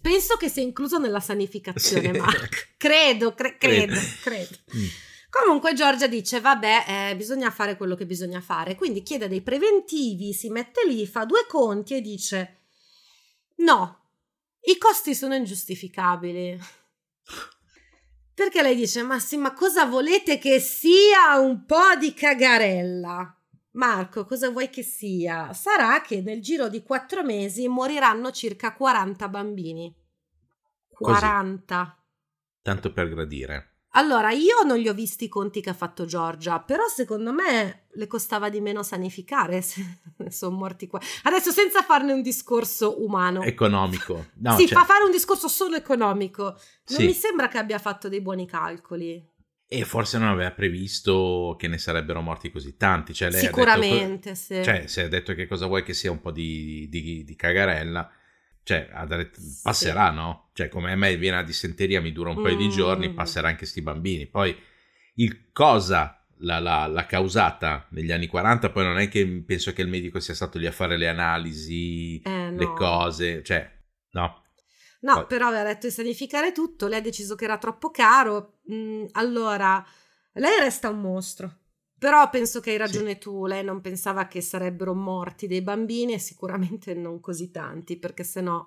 [0.02, 2.20] penso che sia incluso nella sanificazione, sì.
[2.20, 2.74] Mark.
[2.78, 4.56] Credo, cre- credo, credo.
[4.76, 4.86] Mm.
[5.30, 8.76] Comunque Giorgia dice, vabbè, eh, bisogna fare quello che bisogna fare.
[8.76, 12.58] Quindi chiede dei preventivi, si mette lì, fa due conti e dice,
[13.58, 14.02] no,
[14.62, 16.60] i costi sono ingiustificabili.
[18.34, 23.38] Perché lei dice: Ma sì, ma cosa volete che sia un po' di cagarella?
[23.72, 25.52] Marco, cosa vuoi che sia?
[25.54, 29.96] Sarà che nel giro di quattro mesi moriranno circa 40 bambini.
[30.90, 31.84] 40.
[31.84, 32.02] Così.
[32.62, 33.73] Tanto per gradire.
[33.96, 37.86] Allora, io non li ho visti i conti che ha fatto Giorgia, però secondo me
[37.92, 41.00] le costava di meno sanificare se sono morti qua.
[41.24, 43.44] Adesso senza farne un discorso umano.
[43.44, 44.28] Economico.
[44.36, 44.80] No, sì, cioè...
[44.80, 46.44] fa fare un discorso solo economico.
[46.44, 47.06] Non sì.
[47.06, 49.32] mi sembra che abbia fatto dei buoni calcoli.
[49.68, 53.14] E forse non aveva previsto che ne sarebbero morti così tanti.
[53.14, 54.64] Cioè, lei Sicuramente, detto, sì.
[54.64, 58.10] Cioè, se ha detto che cosa vuoi che sia un po' di, di, di cagarella,
[58.64, 58.90] cioè,
[59.62, 60.16] passerà, sì.
[60.16, 60.50] no?
[60.54, 62.60] Cioè, come a me viene la dissenteria, mi dura un paio mm.
[62.60, 64.28] di giorni, passerà anche sti bambini.
[64.28, 64.56] Poi,
[65.16, 70.20] il cosa l'ha, causata negli anni 40, poi non è che penso che il medico
[70.20, 72.58] sia stato lì a fare le analisi, eh, no.
[72.58, 73.70] le cose, cioè,
[74.12, 74.42] no.
[75.02, 75.26] No, poi.
[75.28, 79.86] però aveva detto di sanificare tutto, lei ha deciso che era troppo caro, mm, allora,
[80.34, 81.58] lei resta un mostro.
[82.04, 83.20] Però penso che hai ragione sì.
[83.20, 88.26] tu, lei non pensava che sarebbero morti dei bambini e sicuramente non così tanti, perché
[88.26, 88.62] sennò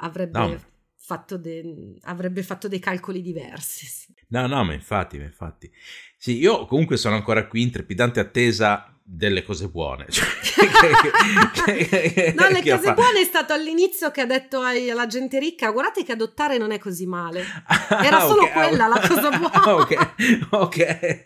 [0.00, 0.60] avrebbe, no.
[0.94, 3.86] fatto, de- avrebbe fatto dei calcoli diversi.
[3.86, 4.12] Sì.
[4.28, 5.72] No, no, ma infatti, ma infatti.
[6.18, 10.06] Sì, io comunque sono ancora qui in trepidante attesa delle cose buone.
[10.08, 10.26] Cioè,
[12.34, 16.10] no, le cose buone è stato all'inizio che ha detto alla gente ricca: guardate che
[16.12, 17.44] adottare non è così male.
[17.88, 19.62] Era ah, solo okay, quella la cosa buona.
[19.78, 21.22] ok, ok.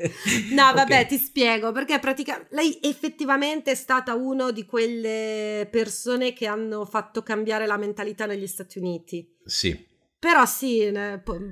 [0.50, 1.06] No, vabbè, okay.
[1.06, 7.22] ti spiego perché praticamente lei effettivamente è stata una di quelle persone che hanno fatto
[7.22, 9.26] cambiare la mentalità negli Stati Uniti.
[9.42, 9.88] Sì.
[10.18, 10.92] Però sì,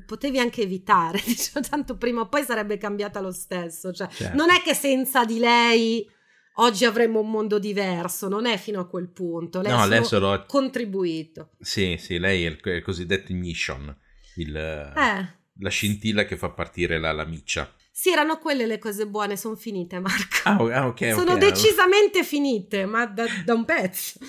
[0.05, 3.95] potevi anche evitare, diciamo, tanto prima o poi sarebbe cambiata lo stesso.
[3.95, 4.37] Cioè, certo.
[4.37, 6.17] Non è che senza di lei
[6.61, 9.61] oggi avremmo un mondo diverso, non è fino a quel punto.
[9.61, 11.51] Lei no, ha solo contribuito.
[11.59, 13.95] Sì, sì, lei è il, il cosiddetto ignition,
[14.37, 15.39] il, eh.
[15.59, 17.73] la scintilla che fa partire la, la miccia.
[17.91, 20.37] Sì, erano quelle le cose buone, sono finite, Marco.
[20.45, 21.13] Ah, ah ok.
[21.15, 21.51] Sono okay.
[21.51, 24.21] decisamente finite, ma da, da un pezzo.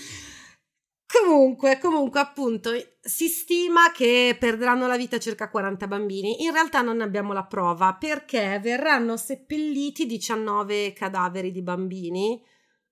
[1.22, 6.44] Comunque, comunque, appunto, si stima che perderanno la vita circa 40 bambini.
[6.44, 12.42] In realtà non ne abbiamo la prova perché verranno seppelliti 19 cadaveri di bambini.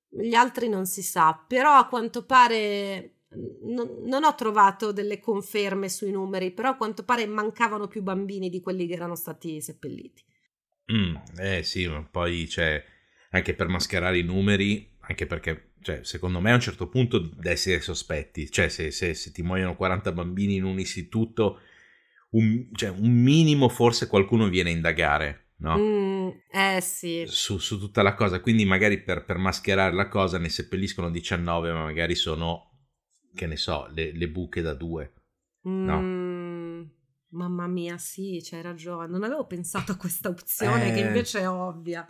[0.09, 3.17] Gli altri non si sa, però a quanto pare
[3.63, 8.49] non, non, ho trovato delle conferme sui numeri, però a quanto pare mancavano più bambini
[8.49, 10.23] di quelli che erano stati seppelliti.
[10.93, 12.83] Mm, eh sì, ma poi c'è
[13.31, 17.51] anche per mascherare i numeri, anche perché cioè, secondo me a un certo punto da
[17.51, 21.59] essere sospetti, cioè se, se, se ti muoiono 40 bambini in un istituto,
[22.31, 25.77] un, cioè, un minimo forse qualcuno viene a indagare, no?
[25.77, 27.23] Mm, eh sì.
[27.27, 31.71] Su, su, tutta la cosa, quindi magari per, per, mascherare la cosa ne seppelliscono 19,
[31.71, 32.71] ma magari sono,
[33.33, 35.13] che ne so, le, le buche da due,
[35.61, 36.01] no?
[36.01, 36.83] Mm,
[37.29, 40.93] mamma mia, sì, c'hai ragione, non avevo pensato a questa opzione eh...
[40.93, 42.07] che invece è ovvia.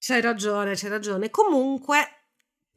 [0.00, 1.28] C'hai ragione, c'hai ragione.
[1.28, 2.17] Comunque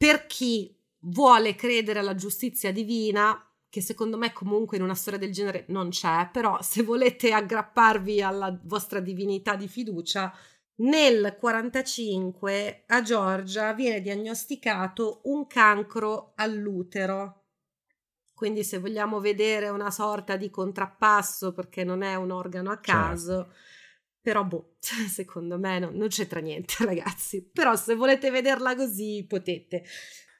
[0.02, 5.30] per chi vuole credere alla giustizia divina, che secondo me comunque in una storia del
[5.30, 10.34] genere non c'è, però se volete aggrapparvi alla vostra divinità di fiducia,
[10.78, 17.44] nel 45 a Giorgia viene diagnosticato un cancro all'utero.
[18.34, 22.90] Quindi se vogliamo vedere una sorta di contrappasso perché non è un organo a certo.
[22.90, 23.54] caso, certo.
[24.22, 24.76] Però, boh,
[25.10, 27.42] secondo me no, non c'entra niente, ragazzi.
[27.42, 29.84] Però se volete vederla così, potete.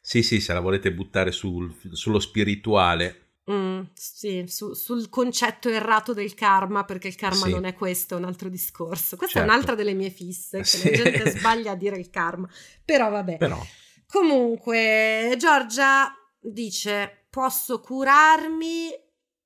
[0.01, 3.19] Sì, sì, se la volete buttare sul, sullo spirituale.
[3.51, 7.51] Mm, sì, su, sul concetto errato del karma, perché il karma sì.
[7.51, 9.17] non è questo, è un altro discorso.
[9.17, 9.51] Questa certo.
[9.51, 10.89] è un'altra delle mie fisse, che sì.
[10.89, 12.49] la gente sbaglia a dire il karma.
[12.85, 13.39] Però vabbè.
[13.39, 13.61] Però.
[14.07, 18.91] Comunque, Giorgia dice, posso curarmi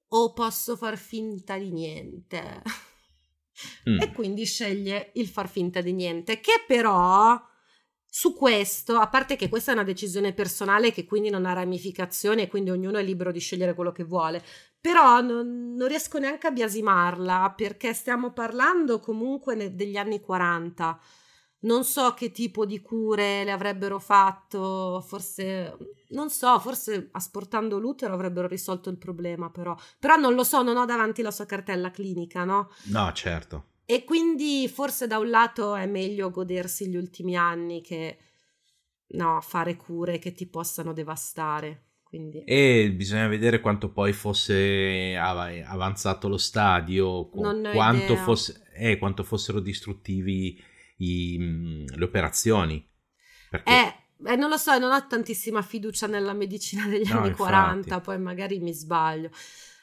[0.09, 2.63] o posso far finta di niente?
[3.89, 4.01] mm.
[4.01, 7.41] e quindi sceglie il far finta di niente, che però
[8.09, 12.43] su questo, a parte che questa è una decisione personale che quindi non ha ramificazioni
[12.43, 14.43] e quindi ognuno è libero di scegliere quello che vuole,
[14.81, 20.99] però non, non riesco neanche a biasimarla perché stiamo parlando comunque degli anni 40
[21.67, 25.77] non so che tipo di cure le avrebbero fatto, forse,
[26.11, 29.77] non so, forse asportando l'utero avrebbero risolto il problema, però.
[29.99, 32.71] Però non lo so, non ho davanti la sua cartella clinica, no?
[32.85, 33.75] No, certo.
[33.85, 38.19] E quindi forse da un lato è meglio godersi gli ultimi anni che,
[39.09, 41.83] no, fare cure che ti possano devastare.
[42.03, 42.45] Quindi.
[42.45, 50.75] E bisogna vedere quanto poi fosse avanzato lo stadio, quanto, fosse, eh, quanto fossero distruttivi
[50.97, 52.87] i, le operazioni.
[53.51, 53.71] Perché...
[53.71, 57.51] Eh, eh, non lo so, non ho tantissima fiducia nella medicina degli no, anni infatti.
[57.51, 59.31] 40, poi magari mi sbaglio.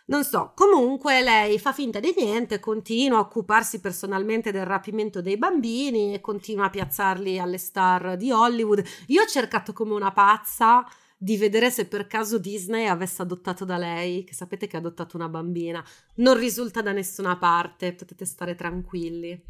[0.06, 5.38] Non so, comunque lei fa finta di niente, continua a occuparsi personalmente del rapimento dei
[5.38, 8.84] bambini e continua a piazzarli alle star di Hollywood.
[9.08, 13.78] Io ho cercato come una pazza di vedere se per caso Disney avesse adottato da
[13.78, 15.82] lei, che sapete che ha adottato una bambina.
[16.16, 19.42] Non risulta da nessuna parte, potete stare tranquilli.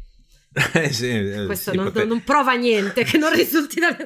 [0.74, 2.04] Eh sì, eh, Questo sì, non, pote...
[2.04, 3.96] non, prova niente che non risulti da...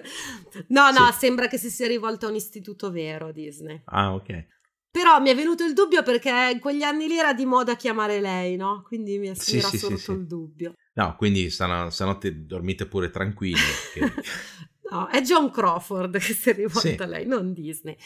[0.68, 1.18] No, no, sì.
[1.18, 3.82] sembra che si sia rivolto a un istituto vero Disney.
[3.84, 4.46] Ah, ok.
[4.90, 8.20] Però mi è venuto il dubbio perché in quegli anni lì era di moda chiamare
[8.20, 8.82] lei, no?
[8.86, 10.72] Quindi mi, è, sì, era sorto il dubbio.
[10.94, 13.60] No, quindi stano, stanotte dormite pure tranquilli.
[13.92, 14.00] Che...
[14.90, 16.96] no, è John Crawford che si è rivolto sì.
[16.98, 17.96] a lei, non Disney.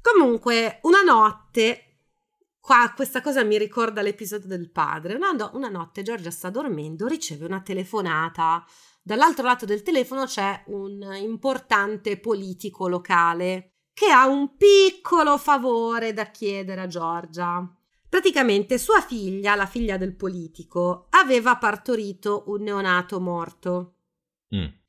[0.00, 1.89] Comunque, una notte
[2.60, 5.14] Qua questa cosa mi ricorda l'episodio del padre.
[5.14, 8.64] Una, una, notte Giorgia sta dormendo, riceve una telefonata.
[9.02, 16.26] Dall'altro lato del telefono c'è un importante politico locale che ha un piccolo favore da
[16.26, 17.66] chiedere a Giorgia.
[18.08, 23.94] Praticamente sua figlia, la figlia del politico, aveva partorito un neonato morto.
[24.54, 24.79] Mm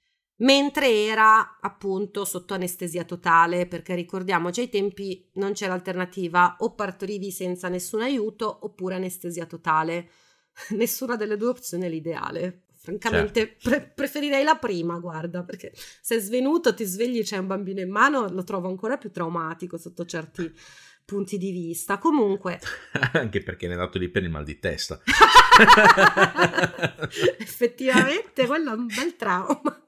[0.42, 7.32] mentre era appunto sotto anestesia totale, perché ricordiamoci ai tempi non c'era alternativa, o partorivi
[7.32, 10.10] senza nessun aiuto oppure anestesia totale.
[10.72, 12.64] Nessuna delle due opzioni è l'ideale.
[12.82, 13.70] Francamente certo.
[13.70, 17.92] pre- preferirei la prima, guarda, perché se è svenuto, ti svegli, c'è un bambino in
[17.92, 20.52] mano, lo trovo ancora più traumatico sotto certi
[21.06, 22.00] punti di vista.
[22.00, 22.60] Comunque...
[23.14, 25.00] Anche perché ne è dato lì per il mal di testa.
[27.40, 29.82] Effettivamente, quello è un bel trauma.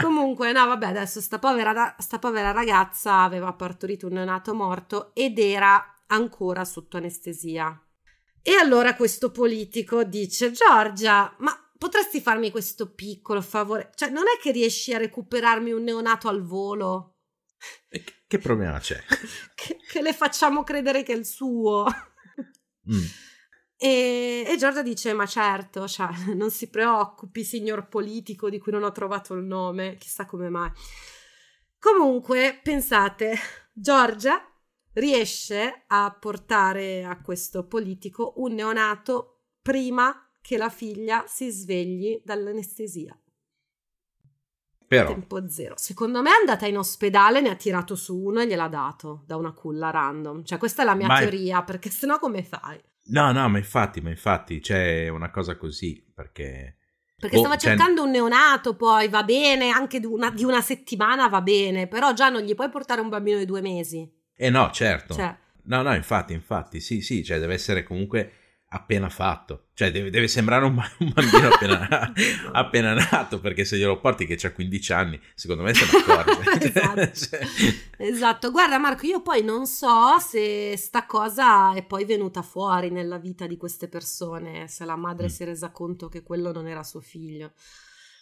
[0.00, 5.38] Comunque, no, vabbè, adesso sta povera, sta povera ragazza aveva partorito un neonato morto ed
[5.38, 7.80] era ancora sotto anestesia.
[8.42, 13.90] E allora questo politico dice: Giorgia, ma potresti farmi questo piccolo favore?
[13.94, 17.16] Cioè, non è che riesci a recuperarmi un neonato al volo?
[17.88, 19.00] E che problema c'è?
[19.54, 21.86] che, che, le facciamo credere che è il suo.
[22.90, 23.04] Mm.
[23.84, 28.84] E, e, Giorgia dice: Ma certo, cioè, non si preoccupi, signor politico di cui non
[28.84, 30.70] ho trovato il nome, chissà come mai.
[31.80, 33.34] Comunque, pensate,
[33.72, 34.40] Giorgia
[34.92, 43.18] riesce a portare a questo politico un neonato prima che la figlia si svegli dall'anestesia.
[44.86, 45.08] Però.
[45.08, 45.74] Tempo zero.
[45.76, 49.34] Secondo me è andata in ospedale, ne ha tirato su uno e gliel'ha dato da
[49.34, 50.44] una culla random.
[50.44, 52.80] Cioè, questa è la mia Ma teoria, perché sennò come fai?
[53.04, 56.76] No, no, ma infatti, ma infatti c'è una cosa così, perché...
[57.22, 58.06] Perché oh, stava cioè cercando cioè...
[58.06, 62.28] un neonato, poi va bene, anche di una, di una, settimana va bene, però già
[62.28, 64.10] non gli puoi portare un bambino di due mesi.
[64.36, 65.14] Eh no, certo.
[65.14, 65.36] Cioè...
[65.64, 68.32] No, no, infatti, infatti, sì, sì, cioè deve essere comunque
[68.72, 69.68] appena fatto.
[69.74, 72.12] Cioè, deve, deve sembrare un, un bambino appena,
[72.52, 76.64] appena, nato, perché se glielo porti che ha 15 anni, secondo me se ne accorge.
[76.66, 77.12] esatto.
[77.12, 77.40] cioè...
[77.98, 78.50] esatto.
[78.50, 83.46] Guarda Marco, io poi non so se sta cosa è poi venuta fuori nella vita
[83.46, 85.30] di queste persone, se la madre mm.
[85.30, 87.52] si è resa conto che quello non era suo figlio.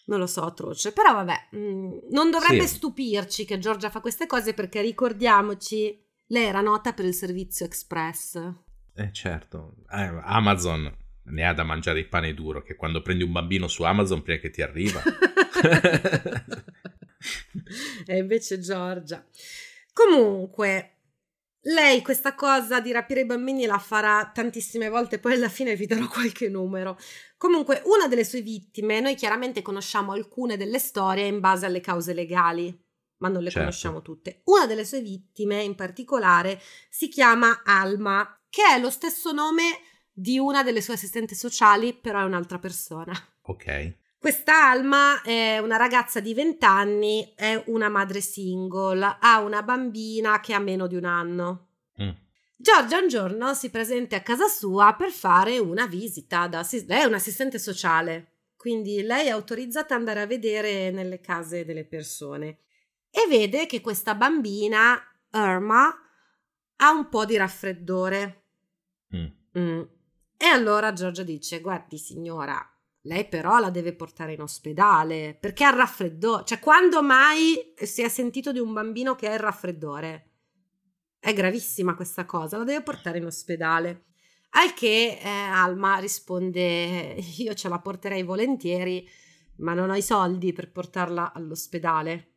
[0.07, 0.93] Non lo so, atroce.
[0.93, 2.75] Però vabbè, mm, non dovrebbe sì.
[2.75, 8.69] stupirci che Giorgia fa queste cose perché ricordiamoci, lei era nota per il servizio express.
[9.01, 13.33] Eh certo, eh, Amazon ne ha da mangiare il pane duro, che quando prendi un
[13.33, 15.01] bambino su Amazon prima che ti arriva.
[18.05, 19.27] e invece Giorgia.
[19.95, 20.97] Comunque,
[21.63, 25.87] lei questa cosa di rapire i bambini la farà tantissime volte, poi alla fine vi
[25.87, 26.99] darò qualche numero.
[27.39, 32.13] Comunque, una delle sue vittime, noi chiaramente conosciamo alcune delle storie in base alle cause
[32.13, 32.67] legali,
[33.21, 33.61] ma non le certo.
[33.61, 34.43] conosciamo tutte.
[34.45, 36.61] Una delle sue vittime in particolare
[36.91, 39.81] si chiama Alma che è lo stesso nome
[40.13, 43.13] di una delle sue assistenti sociali, però è un'altra persona.
[43.43, 43.99] Ok.
[44.19, 50.41] Questa Alma è una ragazza di 20 anni, è una madre single, ha una bambina
[50.41, 51.69] che ha meno di un anno.
[52.03, 52.11] Mm.
[52.55, 56.47] Giorgia un giorno si presenta a casa sua per fare una visita.
[56.49, 61.65] Da, lei è un'assistente sociale, quindi lei è autorizzata ad andare a vedere nelle case
[61.65, 62.59] delle persone.
[63.09, 65.01] E vede che questa bambina,
[65.33, 65.89] Irma,
[66.77, 68.40] ha un po' di raffreddore.
[69.59, 69.83] Mm.
[70.37, 72.59] E allora Giorgia dice: Guardi, signora,
[73.03, 76.45] lei però la deve portare in ospedale perché ha il raffreddore.
[76.45, 80.27] Cioè, quando mai si è sentito di un bambino che ha il raffreddore?
[81.19, 84.07] È gravissima questa cosa, la deve portare in ospedale.
[84.53, 89.09] Al che eh, Alma risponde: Io ce la porterei volentieri,
[89.59, 92.29] ma non ho i soldi per portarla all'ospedale.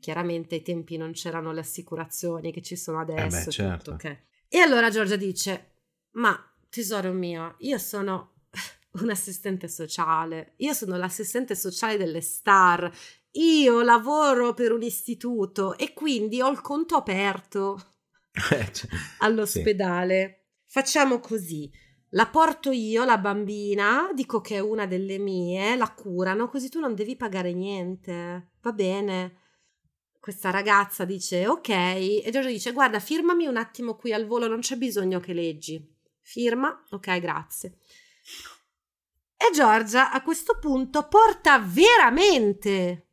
[0.00, 3.36] Chiaramente ai tempi non c'erano le assicurazioni che ci sono adesso.
[3.36, 3.76] Eh beh, certo.
[3.76, 4.18] tutto, okay.
[4.48, 5.73] E allora Giorgia dice:
[6.14, 8.34] ma tesoro mio, io sono
[9.00, 12.90] un assistente sociale, io sono l'assistente sociale delle star,
[13.32, 17.80] io lavoro per un istituto e quindi ho il conto aperto
[18.52, 20.44] eh, cioè, all'ospedale.
[20.46, 20.62] Sì.
[20.66, 21.70] Facciamo così.
[22.10, 26.78] La porto io, la bambina, dico che è una delle mie, la curano, così tu
[26.78, 28.50] non devi pagare niente.
[28.60, 29.38] Va bene.
[30.20, 34.60] Questa ragazza dice ok e Giorgio dice guarda firmami un attimo qui al volo, non
[34.60, 35.93] c'è bisogno che leggi
[36.24, 37.78] firma, ok, grazie.
[39.36, 43.10] E Giorgia a questo punto porta veramente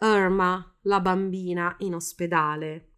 [0.00, 2.92] Irma, la bambina, in ospedale.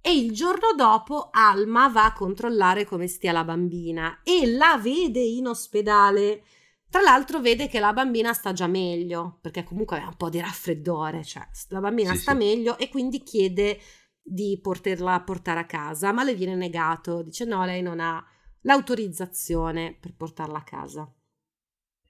[0.00, 5.20] E il giorno dopo Alma va a controllare come stia la bambina e la vede
[5.20, 6.42] in ospedale
[6.90, 10.40] Tra l'altro vede che la bambina sta già meglio, perché comunque ha un po' di
[10.40, 12.36] raffreddore, cioè la bambina Sì, sta sì.
[12.38, 13.80] meglio e quindi chiede
[14.20, 18.22] di poterla portare a casa, ma le viene negato, dice no, lei non ha
[18.62, 21.12] l'autorizzazione per portarla a casa.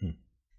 [0.05, 0.11] Mm.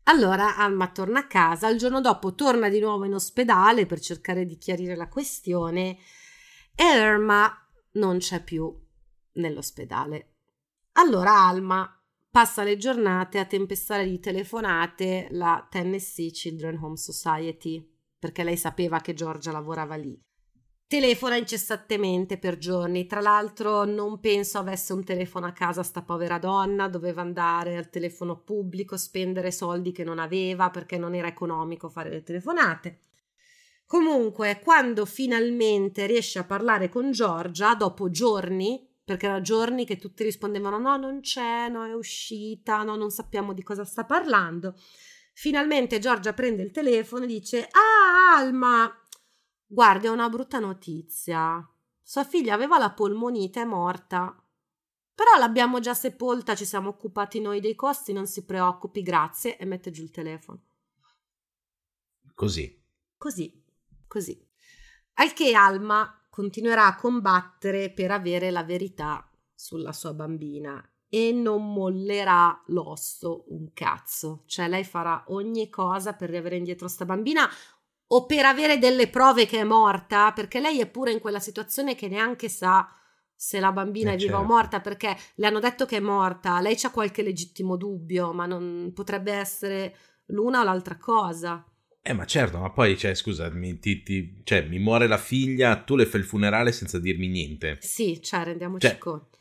[0.03, 4.45] Allora Alma torna a casa, il giorno dopo torna di nuovo in ospedale per cercare
[4.45, 5.97] di chiarire la questione
[6.75, 7.51] e Irma
[7.93, 8.75] non c'è più
[9.33, 10.35] nell'ospedale.
[10.93, 11.89] Allora Alma
[12.29, 18.99] passa le giornate a tempestare di telefonate la Tennessee Children Home Society perché lei sapeva
[18.99, 20.19] che Giorgia lavorava lì.
[20.93, 26.37] Telefona incessantemente per giorni, tra l'altro non penso avesse un telefono a casa sta povera
[26.37, 31.89] donna, doveva andare al telefono pubblico, spendere soldi che non aveva perché non era economico
[31.89, 32.99] fare le telefonate.
[33.87, 40.21] Comunque, quando finalmente riesce a parlare con Giorgia, dopo giorni, perché erano giorni che tutti
[40.23, 44.75] rispondevano no, non c'è, no, è uscita, no, non sappiamo di cosa sta parlando,
[45.33, 49.03] finalmente Giorgia prende il telefono e dice ah, Alma,
[49.74, 51.67] guardi, ho una brutta notizia.
[52.01, 54.38] Sua figlia aveva la polmonite, è morta.
[55.15, 59.65] Però l'abbiamo già sepolta, ci siamo occupati noi dei costi, non si preoccupi, grazie, e
[59.65, 60.61] mette giù il telefono.
[62.36, 62.82] Così.
[63.17, 63.63] Così,
[64.07, 64.47] così.
[65.15, 71.71] Al che Alma continuerà a combattere per avere la verità sulla sua bambina e non
[71.71, 74.43] mollerà l'osso un cazzo.
[74.47, 77.47] Cioè lei farà ogni cosa per riavere indietro sta bambina
[78.08, 81.95] o per avere delle prove che è morta, perché lei è pure in quella situazione
[81.95, 82.88] che neanche sa
[83.36, 84.54] se la bambina Eh, è viva o certo.
[84.54, 88.91] morta, perché le hanno detto che è morta, lei c'ha qualche legittimo dubbio, ma non
[88.93, 89.95] potrebbe essere
[90.28, 91.66] l'una o l'altra cosa.
[92.06, 95.82] Eh, ma certo, ma poi, cioè, scusa, mi, ti- ti- cioè, mi muore la figlia,
[95.84, 97.78] tu le fai il funerale senza dirmi niente.
[97.82, 99.39] Sì, cioè rendiamoci Cioè- conto.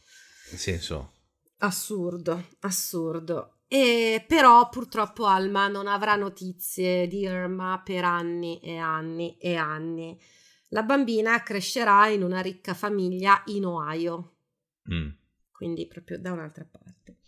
[0.50, 1.12] Nel senso,
[1.58, 3.58] Assurdo, assurdo.
[3.74, 10.20] E però purtroppo Alma non avrà notizie di Irma per anni e anni e anni.
[10.68, 14.34] La bambina crescerà in una ricca famiglia in Ohio,
[14.92, 15.08] mm,
[15.52, 17.20] quindi proprio da un'altra parte.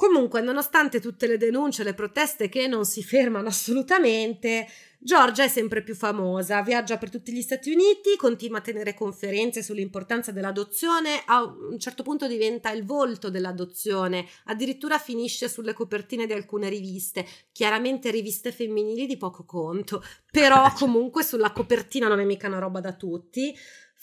[0.00, 4.66] Comunque, nonostante tutte le denunce e le proteste che non si fermano assolutamente,
[4.98, 9.62] Giorgia è sempre più famosa, viaggia per tutti gli Stati Uniti, continua a tenere conferenze
[9.62, 16.32] sull'importanza dell'adozione, a un certo punto diventa il volto dell'adozione, addirittura finisce sulle copertine di
[16.32, 22.46] alcune riviste, chiaramente riviste femminili di poco conto, però comunque sulla copertina non è mica
[22.46, 23.54] una roba da tutti.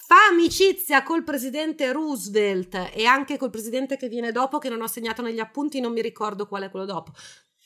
[0.07, 4.87] Fa amicizia col presidente Roosevelt e anche col presidente che viene dopo, che non ho
[4.87, 7.11] segnato negli appunti, non mi ricordo qual è quello dopo.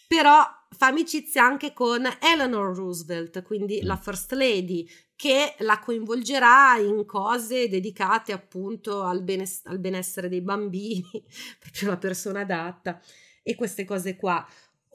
[0.08, 0.44] Però
[0.76, 7.70] fa amicizia anche con Eleanor Roosevelt, quindi la First Lady, che la coinvolgerà in cose
[7.70, 11.24] dedicate appunto al, benes- al benessere dei bambini,
[11.60, 13.00] proprio la persona adatta,
[13.44, 14.44] e queste cose qua.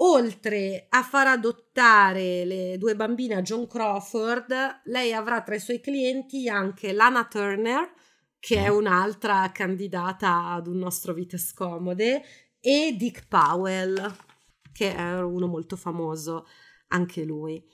[0.01, 5.81] Oltre a far adottare le due bambine a John Crawford, lei avrà tra i suoi
[5.81, 7.93] clienti anche Lana Turner,
[8.39, 12.23] che è un'altra candidata ad un nostro Vite Scomode,
[12.61, 14.15] e Dick Powell,
[14.71, 16.47] che è uno molto famoso
[16.89, 17.65] anche lui.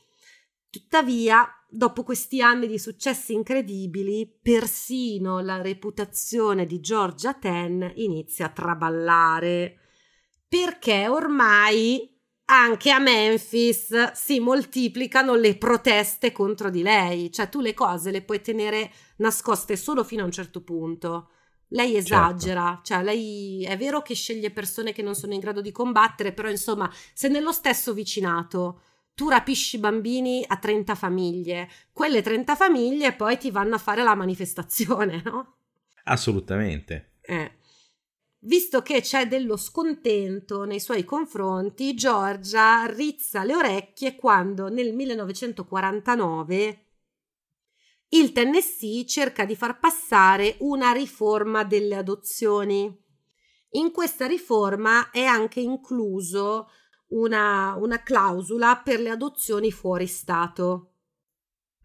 [0.70, 8.52] Tuttavia, dopo questi anni di successi incredibili, persino la reputazione di Georgia Ten inizia a
[8.52, 9.78] traballare,
[10.48, 12.11] perché ormai
[12.52, 18.20] anche a Memphis si moltiplicano le proteste contro di lei, cioè tu le cose le
[18.20, 21.30] puoi tenere nascoste solo fino a un certo punto.
[21.68, 25.72] Lei esagera, cioè lei è vero che sceglie persone che non sono in grado di
[25.72, 28.82] combattere, però insomma, se nello stesso vicinato
[29.14, 34.14] tu rapisci bambini a 30 famiglie, quelle 30 famiglie poi ti vanno a fare la
[34.14, 35.54] manifestazione, no?
[36.04, 37.12] assolutamente.
[37.22, 37.52] Eh.
[38.44, 46.86] Visto che c'è dello scontento nei suoi confronti, Giorgia rizza le orecchie quando nel 1949
[48.08, 53.00] il Tennessee cerca di far passare una riforma delle adozioni.
[53.70, 56.68] In questa riforma è anche incluso
[57.10, 60.91] una, una clausola per le adozioni fuori Stato.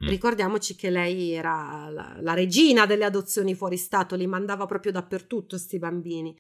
[0.04, 0.08] Mm.
[0.08, 5.58] Ricordiamoci che lei era la, la regina delle adozioni fuori Stato, li mandava proprio dappertutto
[5.58, 6.40] sti bambini.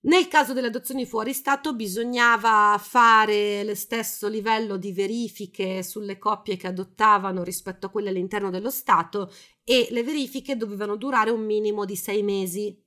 [0.00, 6.56] Nel caso delle adozioni fuori Stato bisognava fare lo stesso livello di verifiche sulle coppie
[6.56, 9.32] che adottavano rispetto a quelle all'interno dello Stato
[9.64, 12.80] e le verifiche dovevano durare un minimo di sei mesi,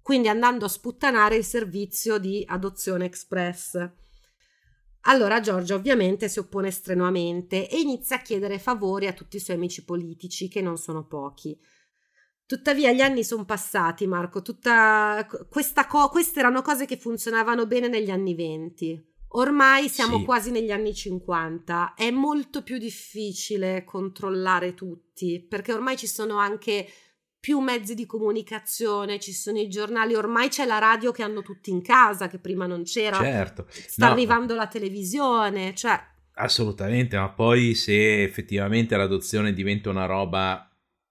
[0.00, 3.90] quindi andando a sputtanare il servizio di adozione express.
[5.04, 9.56] Allora Giorgia ovviamente si oppone strenuamente e inizia a chiedere favori a tutti i suoi
[9.56, 11.58] amici politici, che non sono pochi.
[12.44, 17.88] Tuttavia gli anni sono passati, Marco, tutta questa co- queste erano cose che funzionavano bene
[17.88, 19.08] negli anni venti.
[19.34, 20.24] Ormai siamo Sì.
[20.24, 26.88] quasi negli anni 50, è molto più difficile controllare tutti, perché ormai ci sono anche
[27.40, 31.70] più mezzi di comunicazione, ci sono i giornali, ormai c'è la radio che hanno tutti
[31.70, 33.66] in casa, che prima non c'era, Certo.
[33.70, 35.98] sta No, arrivando la televisione, cioè
[36.34, 40.70] Assolutamente, ma poi se effettivamente l'adozione diventa una roba,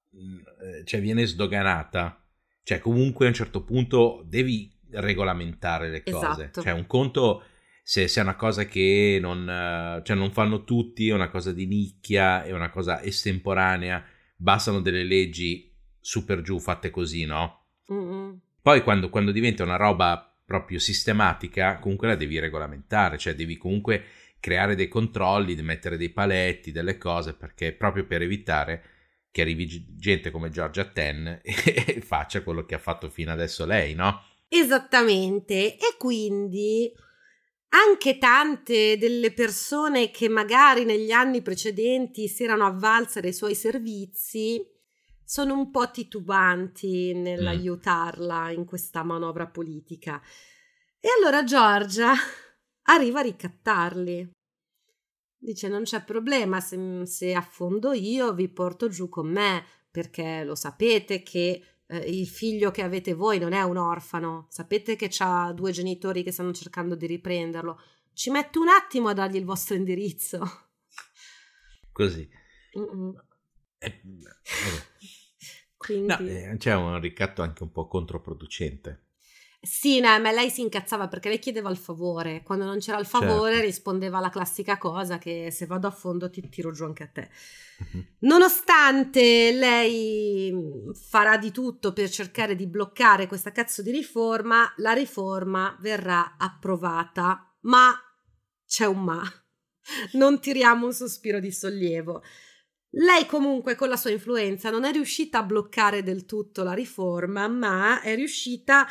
[0.09, 0.35] mh,
[0.79, 2.23] eh, cioè viene sdoganata,
[2.63, 6.25] cioè comunque a un certo punto devi regolamentare le cose.
[6.25, 6.61] Esatto.
[6.61, 7.43] Cioè un conto
[7.83, 11.51] se, se è una cosa che non, eh, cioè non fanno tutti, è una cosa
[11.51, 14.03] di nicchia, è una cosa estemporanea,
[14.35, 15.68] bastano delle leggi
[15.99, 17.65] super giù fatte così, no?
[17.91, 23.57] mm, Poi quando, quando diventa una roba proprio sistematica, comunque la devi regolamentare, cioè devi
[23.57, 24.03] comunque
[24.39, 28.83] creare dei controlli, mettere dei paletti, delle cose, perché proprio per evitare
[29.31, 33.93] che arrivi gente come Giorgia Ten e faccia quello che ha fatto fino adesso lei,
[33.93, 34.23] no?
[34.47, 36.91] Esattamente, e quindi
[37.69, 44.59] anche tante delle persone che magari negli anni precedenti si erano avvalse dei suoi servizi
[45.29, 50.19] sono un po' titubanti nell'aiutarla in questa manovra politica.
[50.99, 52.13] E allora Giorgia
[52.89, 54.31] arriva a ricattarli.
[55.37, 60.55] Dice: Non c'è problema, se, se affondo io vi porto giù con me, perché lo
[60.55, 65.53] sapete che eh, il figlio che avete voi non è un orfano, sapete che ha
[65.53, 67.79] due genitori che stanno cercando di riprenderlo.
[68.13, 70.41] Ci metto un attimo a dargli il vostro indirizzo.
[71.91, 72.27] Così.
[72.75, 73.13] Mm-mm.
[73.77, 74.01] Eh.
[75.79, 79.05] Quindi, No, eh, c'è un ricatto anche un po' controproducente.
[79.61, 82.43] sì, no, ma lei si incazzava perché lei chiedeva il favore.
[82.43, 83.65] Quando non c'era il favore, Certo.
[83.65, 87.29] rispondeva la classica cosa che se vado a fondo ti tiro giù anche a te.
[88.19, 94.93] Nonostante lei mh, farà di tutto per cercare di bloccare questa cazzo di riforma, la
[94.93, 97.53] riforma verrà approvata.
[97.61, 97.93] Ma
[98.65, 99.21] c'è un ma.
[100.13, 102.21] Non tiriamo un sospiro di sollievo.
[102.91, 107.47] Lei comunque con la sua influenza non è riuscita a bloccare del tutto la riforma,
[107.47, 108.87] ma è riuscita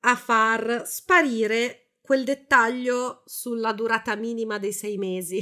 [0.00, 5.40] a far sparire quel dettaglio sulla durata minima dei sei mesi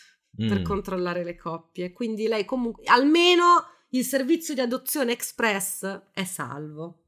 [0.36, 0.64] per Mm.
[0.64, 1.92] controllare le coppie.
[1.92, 7.02] Quindi lei comunque, almeno il servizio di adozione express è salvo.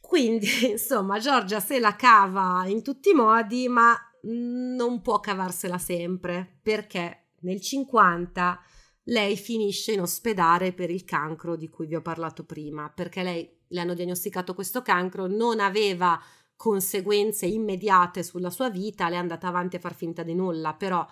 [0.00, 6.58] Quindi, insomma, Giorgia se la cava in tutti i modi, ma non può cavarsela sempre,
[6.62, 8.58] perché nel 50
[9.04, 13.62] lei finisce in ospedale per il cancro di cui vi ho parlato prima, perché lei
[13.68, 16.20] le hanno diagnosticato questo cancro, non aveva
[16.56, 21.06] conseguenze immediate sulla sua vita, le è andata avanti a far finta di nulla, però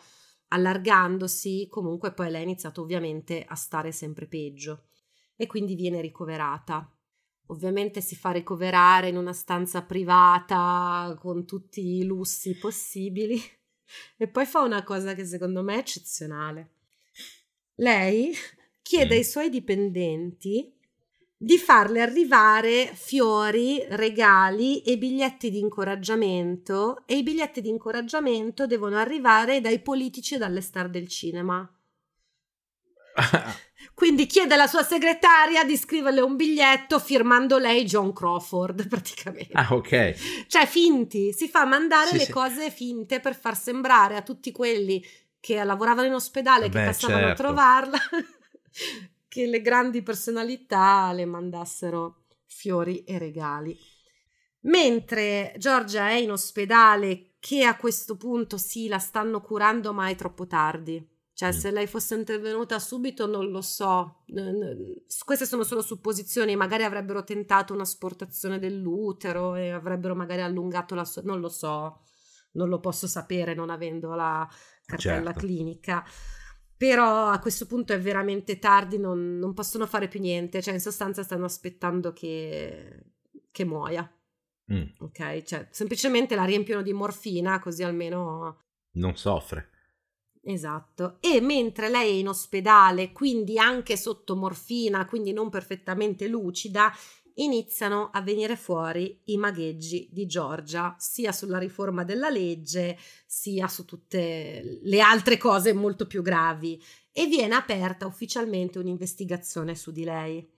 [0.48, 4.84] allargandosi, comunque poi lei ha iniziato ovviamente a stare sempre peggio
[5.36, 6.88] e quindi viene ricoverata.
[7.46, 13.38] Ovviamente si fa ricoverare in una stanza privata con tutti i lussi possibili
[14.16, 16.70] e poi fa una cosa che secondo me è eccezionale.
[17.82, 18.32] Lei
[18.82, 19.18] chiede Mm.
[19.18, 20.72] ai suoi dipendenti
[21.36, 28.96] di farle arrivare fiori, regali e biglietti di incoraggiamento e i biglietti di incoraggiamento devono
[28.96, 31.68] arrivare dai politici e dalle star del cinema.
[33.94, 39.52] Quindi chiede alla sua segretaria di scriverle un biglietto firmando lei John Crawford, praticamente.
[39.52, 40.46] ah, ok.
[40.46, 42.32] Cioè, finti, si fa mandare Sì, le sì.
[42.32, 45.04] cose finte per far sembrare a tutti quelli
[45.42, 47.42] che lavoravano in ospedale, che Beh, passavano a certo.
[47.42, 47.98] trovarla,
[49.26, 53.76] che le grandi personalità le mandassero fiori e regali.
[54.60, 60.14] Mentre Giorgia è in ospedale, che a questo punto sì, la stanno curando, ma è
[60.14, 61.04] troppo tardi.
[61.34, 61.58] Cioè, Mm.
[61.58, 64.22] se lei fosse intervenuta subito, non lo so.
[65.24, 66.54] Queste sono solo supposizioni.
[66.54, 71.22] Magari avrebbero tentato un'asportazione dell'utero e avrebbero magari allungato la sua.
[71.24, 72.02] Non lo so,
[72.52, 74.48] non lo posso sapere non avendo la
[74.84, 75.40] cartella Certo.
[75.40, 76.04] clinica.
[76.76, 80.60] Però a questo punto è veramente tardi, non, non possono fare più niente.
[80.60, 83.04] Cioè, in sostanza, stanno aspettando che,
[83.50, 84.10] che muoia.
[84.72, 88.58] Mm, Ok, cioè semplicemente la riempiono di morfina, così almeno
[88.92, 89.70] non soffre.
[90.44, 91.18] Esatto.
[91.20, 96.92] E mentre lei è in ospedale, quindi anche sotto morfina, quindi non perfettamente lucida,
[97.36, 103.84] iniziano a venire fuori i magheggi di Giorgia, sia sulla riforma della legge, sia su
[103.84, 106.82] tutte le altre cose molto più gravi.
[107.12, 110.48] E viene aperta ufficialmente un'investigazione su di lei.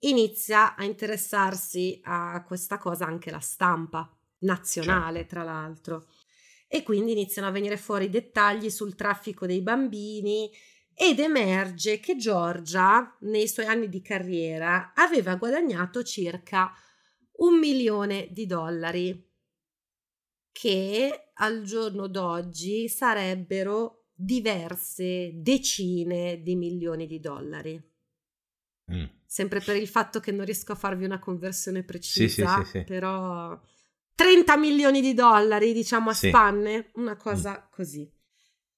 [0.00, 5.34] Inizia a interessarsi a questa cosa anche la stampa nazionale, Certo.
[5.34, 6.06] tra l'altro
[6.74, 10.50] e quindi iniziano a venire fuori dettagli sul traffico dei bambini
[10.94, 16.72] ed emerge che Giorgia, nei suoi anni di carriera, aveva guadagnato circa
[17.38, 19.30] un milione di dollari.
[20.52, 27.82] che al giorno d'oggi sarebbero diverse decine di milioni di dollari.
[28.92, 29.04] Mm.
[29.24, 32.84] Sempre per il fatto che non riesco a farvi una conversione precisa, sì, sì, sì,
[32.84, 33.58] però
[34.14, 37.70] 30 milioni di dollari, diciamo a spanne, una cosa mm.
[37.70, 38.12] così.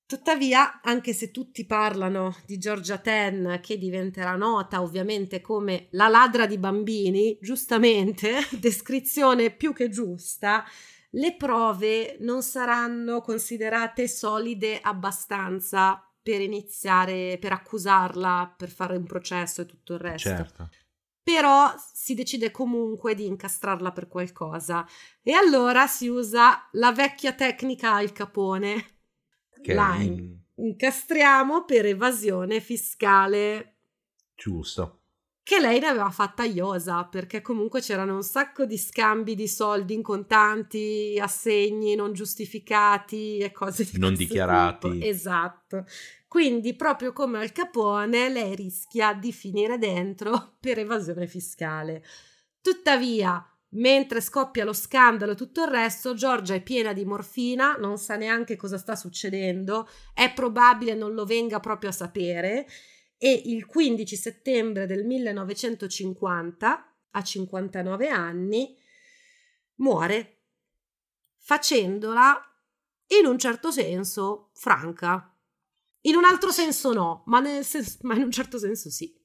[0.07, 6.44] Tuttavia, anche se tutti parlano di Georgia Ten, che diventerà nota ovviamente come la ladra
[6.46, 10.62] di bambini, giustamente, descrizione più che giusta,
[11.11, 19.62] le prove non saranno considerate solide abbastanza per iniziare, per accusarla, per fare un processo
[19.62, 20.28] e tutto il resto.
[20.28, 20.70] Certo.
[21.22, 24.86] Però si decide comunque di incastrarla per qualcosa.
[25.22, 28.93] E allora si usa la vecchia tecnica al capone
[29.65, 30.37] che la in...
[30.57, 33.77] incastriamo per evasione fiscale.
[34.37, 35.01] Giusto.
[35.43, 39.93] Che lei ne aveva fatta iosa, perché comunque c'erano un sacco di scambi di soldi
[39.95, 44.91] in contanti, assegni non giustificati e cose di non dichiarati.
[44.91, 45.05] Tipo.
[45.05, 45.85] Esatto.
[46.29, 52.03] Quindi, proprio come al Capone, lei rischia di finire dentro per evasione fiscale.
[52.61, 57.99] Tuttavia, Mentre scoppia lo scandalo e tutto il resto, Giorgia è piena di morfina, non
[57.99, 62.68] sa neanche cosa sta succedendo, è probabile non lo venga proprio a sapere
[63.18, 68.77] e il 15 settembre del 1950, a 59 anni,
[69.77, 70.43] muore,
[71.39, 72.41] facendola
[73.18, 75.37] in un certo senso franca.
[76.03, 79.20] In un altro senso no, ma, sen- ma in un certo senso sì.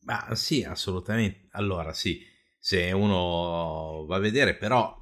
[0.00, 1.46] Ma sì, assolutamente.
[1.52, 2.30] Allora sì
[2.64, 4.96] se uno va a vedere, però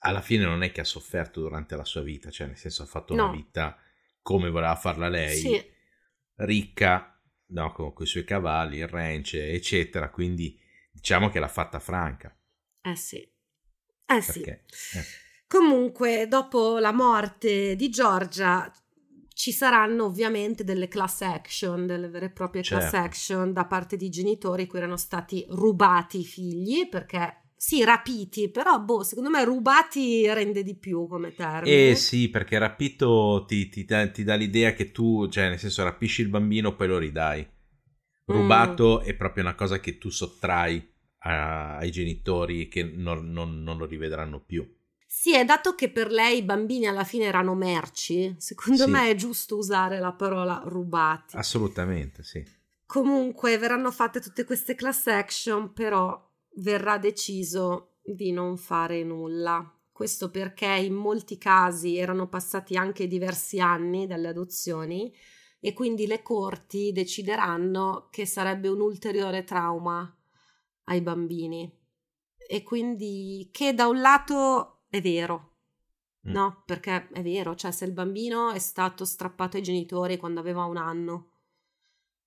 [0.00, 2.86] alla fine non è che ha sofferto durante la sua vita, cioè nel senso ha
[2.86, 3.24] fatto no.
[3.24, 3.78] una vita
[4.20, 5.72] come voleva farla lei, sì.
[6.34, 10.60] ricca, no, con, con, i suoi cavalli, il ranch, eccetera, quindi
[10.92, 12.38] diciamo che l'ha fatta franca.
[12.82, 13.26] Eh sì,
[14.06, 14.42] eh sì.
[14.42, 14.62] Eh.
[15.46, 18.70] Comunque, dopo la morte di Giorgia,
[19.34, 22.88] ci saranno ovviamente delle class action, delle vere e proprie certo.
[22.88, 28.50] class action da parte di genitori cui erano stati rubati i figli, perché sì, rapiti,
[28.50, 31.90] però boh, secondo me rubati rende di più come termine.
[31.90, 36.22] Eh sì, perché rapito ti, ti, ti dà l'idea che tu, cioè nel senso rapisci
[36.22, 37.46] il bambino poi lo ridai.
[38.24, 39.06] Rubato mm.
[39.06, 43.86] è proprio una cosa che tu sottrai a, ai genitori che non, non, non lo
[43.86, 44.68] rivedranno più.
[45.14, 48.90] Sì, è dato che per lei i bambini alla fine erano merci, secondo sì.
[48.90, 51.36] me è giusto usare la parola rubati.
[51.36, 52.42] Assolutamente, sì.
[52.86, 56.18] Comunque verranno fatte tutte queste class action, però
[56.54, 59.78] verrà deciso di non fare nulla.
[59.92, 65.14] Questo perché in molti casi erano passati anche diversi anni dalle adozioni
[65.60, 70.10] e quindi le corti decideranno che sarebbe un ulteriore trauma
[70.84, 71.70] ai bambini.
[72.48, 75.54] E quindi che da un lato è vero.
[76.28, 76.32] Mm.
[76.32, 80.64] No, perché è vero, cioè se il bambino è stato strappato ai genitori quando aveva
[80.64, 81.30] un anno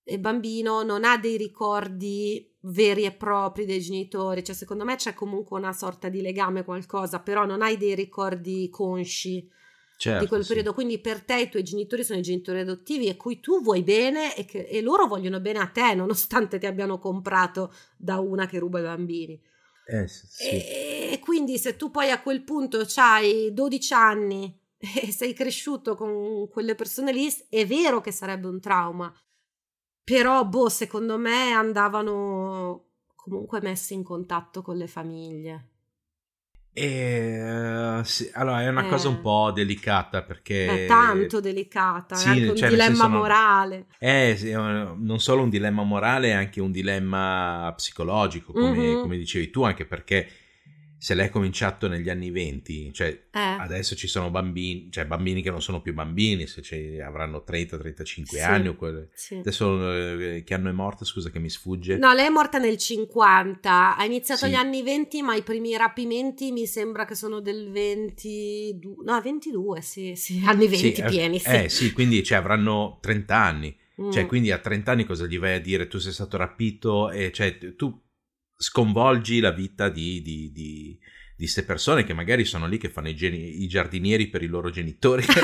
[0.08, 4.96] e il bambino non ha dei ricordi veri e propri dei genitori, cioè secondo me
[4.98, 9.50] c'è comunque una sorta di legame, qualcosa, però non hai dei ricordi consci
[9.98, 10.50] certo, di quel sì.
[10.50, 13.82] periodo, quindi per te i tuoi genitori sono i genitori adottivi a cui tu vuoi
[13.82, 18.46] bene e, che, e loro vogliono bene a te, nonostante ti abbiano comprato da una
[18.46, 19.42] che ruba i bambini.
[19.88, 20.50] Eh, sì.
[20.50, 20.95] E
[21.26, 26.76] quindi se tu poi a quel punto hai 12 anni e sei cresciuto con quelle
[26.76, 29.12] persone lì, è vero che sarebbe un trauma.
[30.04, 35.70] Però, boh, secondo me andavano comunque messi in contatto con le famiglie.
[36.72, 38.90] E, sì, allora è una eh.
[38.90, 40.84] cosa un po' delicata perché...
[40.84, 43.88] È tanto delicata, sì, è anche un cioè, dilemma morale.
[43.98, 49.02] È sì, non solo un dilemma morale, è anche un dilemma psicologico, come, mm-hmm.
[49.02, 50.30] come dicevi tu, anche perché
[51.06, 53.40] se l'è cominciato negli anni 20, cioè eh.
[53.40, 58.40] adesso ci sono bambini, cioè bambini che non sono più bambini, se avranno 30-35 sì,
[58.40, 59.10] anni o quelle.
[59.14, 59.36] Sì.
[59.36, 61.98] Adesso eh, che anno è morta, scusa che mi sfugge.
[61.98, 64.52] No, lei è morta nel 50, ha iniziato sì.
[64.52, 69.82] gli anni 20, ma i primi rapimenti mi sembra che sono del 22, no 22,
[69.82, 71.50] sì, sì, anni 20 sì, eh, pieni, sì.
[71.50, 73.78] Eh sì, quindi cioè, avranno 30 anni.
[73.96, 74.12] Cioè, mm.
[74.12, 75.88] Cioè, quindi a 30 anni cosa gli vai a dire?
[75.88, 78.05] Tu sei stato rapito e cioè tu
[78.58, 81.00] sconvolgi la vita di, di, di
[81.38, 84.48] di queste persone che magari sono lì che fanno i, geni- i giardinieri per i
[84.48, 85.26] loro genitori.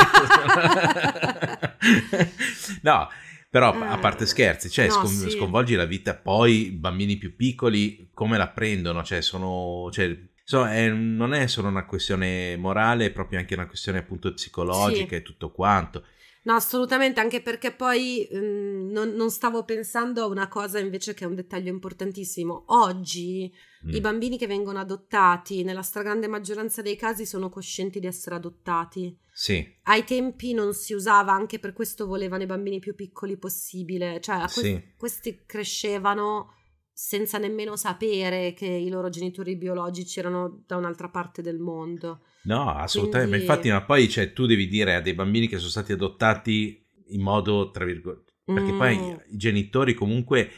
[2.82, 3.10] no,
[3.50, 5.32] però a parte scherzi, cioè no, scon- sì.
[5.32, 9.04] sconvolgi la vita, poi i bambini più piccoli come la prendono?
[9.04, 9.90] Cioè sono...
[9.92, 14.34] Cioè, so, è, non è solo una questione morale, è proprio anche una questione appunto
[14.34, 15.16] psicologica sì.
[15.16, 16.06] e tutto quanto.
[16.44, 21.24] No, assolutamente, anche perché poi mh, non, non, stavo pensando a una cosa invece che
[21.24, 22.64] è un dettaglio importantissimo.
[22.68, 23.52] Oggi
[23.86, 23.90] mm.
[23.90, 29.16] i bambini che vengono adottati, nella stragrande maggioranza dei casi, sono coscienti di essere adottati.
[29.32, 29.64] Sì.
[29.84, 34.20] Ai tempi non si usava, anche per questo volevano i bambini più piccoli possibile.
[34.20, 34.84] Cioè, que- sì.
[34.98, 36.56] questi crescevano
[37.04, 42.20] senza nemmeno sapere che i loro genitori biologici erano da un'altra parte del mondo.
[42.44, 43.38] No, assolutamente.
[43.38, 43.48] Quindi...
[43.48, 47.22] Infatti, ma poi cioè, tu devi dire a dei bambini che sono stati adottati in
[47.22, 48.78] modo, tra virgolette, perché mm.
[48.78, 50.52] poi i genitori comunque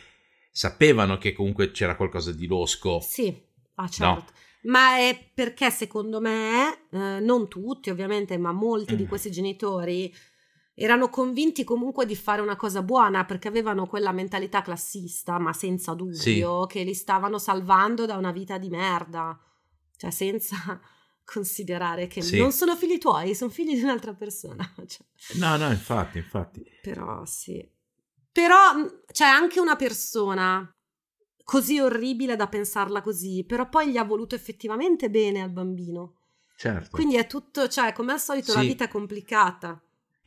[0.52, 3.00] sapevano che comunque c'era qualcosa di losco.
[3.00, 3.34] Sì,
[3.76, 4.14] ah, certo.
[4.14, 4.26] No?
[4.64, 8.98] Ma è perché secondo me, eh, non tutti ovviamente, ma molti mm.
[8.98, 10.14] di questi genitori
[10.76, 15.94] erano convinti comunque di fare una cosa buona perché avevano quella mentalità classista, ma senza
[15.94, 16.68] dubbio, sì.
[16.68, 19.40] che li stavano salvando da una vita di merda.
[19.96, 20.80] Cioè, senza
[21.24, 22.38] considerare che sì.
[22.40, 24.74] non sono figli tuoi, sono figli di un'altra persona.
[24.86, 25.06] Cioè.
[25.38, 26.64] No, no, infatti, infatti.
[26.82, 27.70] Però sì.
[28.32, 28.58] Però
[29.12, 30.68] c'è anche una persona
[31.44, 36.16] così orribile da pensarla così, però poi gli ha voluto effettivamente bene al bambino.
[36.56, 36.90] Certo.
[36.92, 38.58] Quindi è tutto, cioè, come al solito sì.
[38.58, 39.80] la vita è complicata.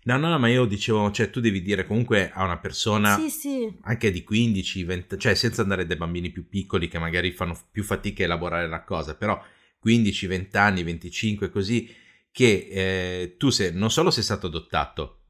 [0.06, 3.28] No, no, no, ma io dicevo, cioè tu devi dire comunque a una persona sì,
[3.28, 3.76] sì.
[3.82, 7.82] anche di 15, 20, cioè senza andare dai bambini più piccoli che magari fanno più
[7.82, 9.40] fatica a elaborare la cosa, però
[9.80, 11.92] 15, 20 anni, 25 così,
[12.30, 15.22] che eh, tu sei, non solo sei stato adottato,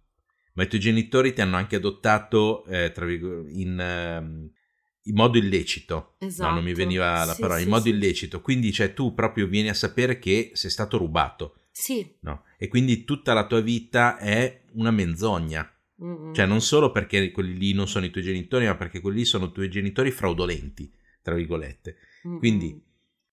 [0.55, 2.93] ma i tuoi genitori ti hanno anche adottato eh,
[3.49, 4.51] in, uh,
[5.05, 6.17] in, modo illecito.
[6.19, 6.49] Esatto.
[6.49, 6.87] No, non mi esatto.
[6.87, 8.43] veniva la parola, sì, in modo illecito.
[8.43, 11.61] Quindi cioè, tu proprio vieni a sapere che sei stato rubato.
[11.79, 12.11] Sì.
[12.21, 12.45] No?
[12.57, 15.71] E quindi tutta la tua vita è una menzogna.
[16.03, 16.33] Mm-hmm.
[16.33, 19.25] Cioè, non solo perché quelli lì non sono i tuoi genitori, ma perché quelli lì
[19.27, 21.97] sono i tuoi genitori fraudolenti, tra virgolette.
[22.27, 22.39] Mm-hmm.
[22.39, 22.83] Quindi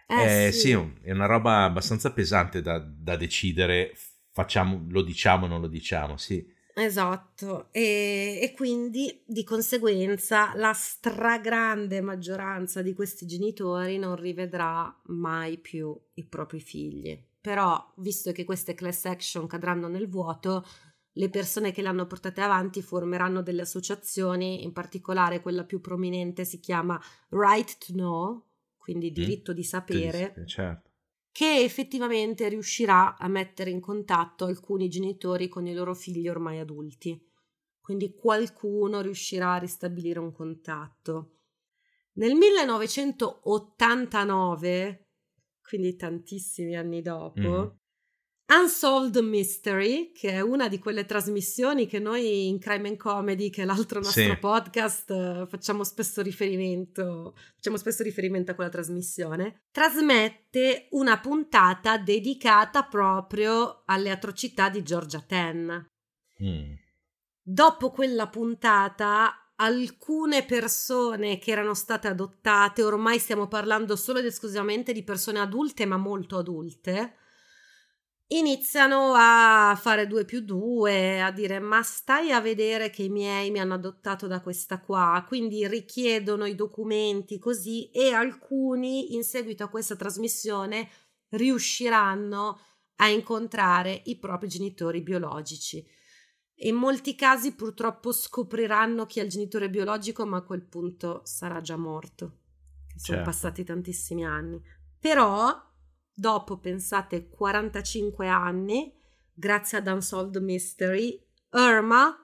[0.07, 0.59] eh, eh, sì.
[0.59, 0.71] sì.
[1.03, 3.95] è una roba abbastanza pesante da, da decidere,
[4.29, 6.45] facciamo, lo diciamo o non lo diciamo, sì.
[6.75, 15.59] Esatto, e, e, quindi di conseguenza la stragrande maggioranza di questi genitori non rivedrà mai
[15.59, 17.31] più i propri figli.
[17.43, 20.65] Però, visto che queste class action cadranno nel vuoto,
[21.11, 26.45] le persone che le hanno portate avanti formeranno delle associazioni, in particolare quella più prominente
[26.45, 26.97] si chiama
[27.31, 28.45] Right to Know,
[28.77, 29.13] quindi mm.
[29.13, 29.55] diritto mm.
[29.55, 30.91] di sapere, certo.
[31.33, 37.21] che effettivamente riuscirà a mettere in contatto alcuni genitori con i loro figli ormai adulti.
[37.81, 41.39] Quindi qualcuno riuscirà a ristabilire un contatto.
[42.13, 45.07] Nel 1989,
[45.63, 47.81] quindi tantissimi anni dopo, mm.
[48.45, 53.63] Unsolved Mystery, che è una di quelle trasmissioni che noi in Crime and Comedy, che
[53.63, 54.37] è l'altro nostro sì.
[54.37, 63.83] podcast, facciamo spesso riferimento, facciamo spesso riferimento a quella trasmissione, trasmette una puntata dedicata proprio
[63.85, 65.89] alle atrocità di Georgia Ten.
[66.43, 66.73] Mm.
[67.41, 74.93] Dopo quella puntata, alcune persone che erano state adottate, ormai stiamo parlando solo ed esclusivamente
[74.93, 77.17] di persone adulte, ma molto adulte,
[78.27, 83.51] iniziano a fare due più due, a dire ma stai a vedere che i miei
[83.51, 89.63] mi hanno adottato da questa qua, quindi richiedono i documenti così e alcuni in seguito
[89.63, 90.89] a questa trasmissione
[91.29, 92.59] riusciranno
[92.97, 95.85] a incontrare i propri genitori biologici.
[96.57, 101.61] In molti casi purtroppo scopriranno chi è il genitore biologico, ma a quel punto sarà
[101.61, 102.39] già morto.
[102.95, 103.23] Sono certo.
[103.23, 104.61] passati tantissimi anni.
[104.99, 105.51] Però
[106.13, 108.93] dopo, pensate, 45 anni,
[109.33, 112.15] grazie ad Unsolved Mystery, Irma,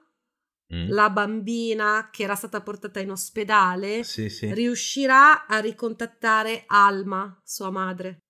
[0.74, 0.88] mm.
[0.88, 4.52] la bambina che era stata portata in ospedale, sì, sì.
[4.54, 8.22] riuscirà a ricontattare Alma, sua madre.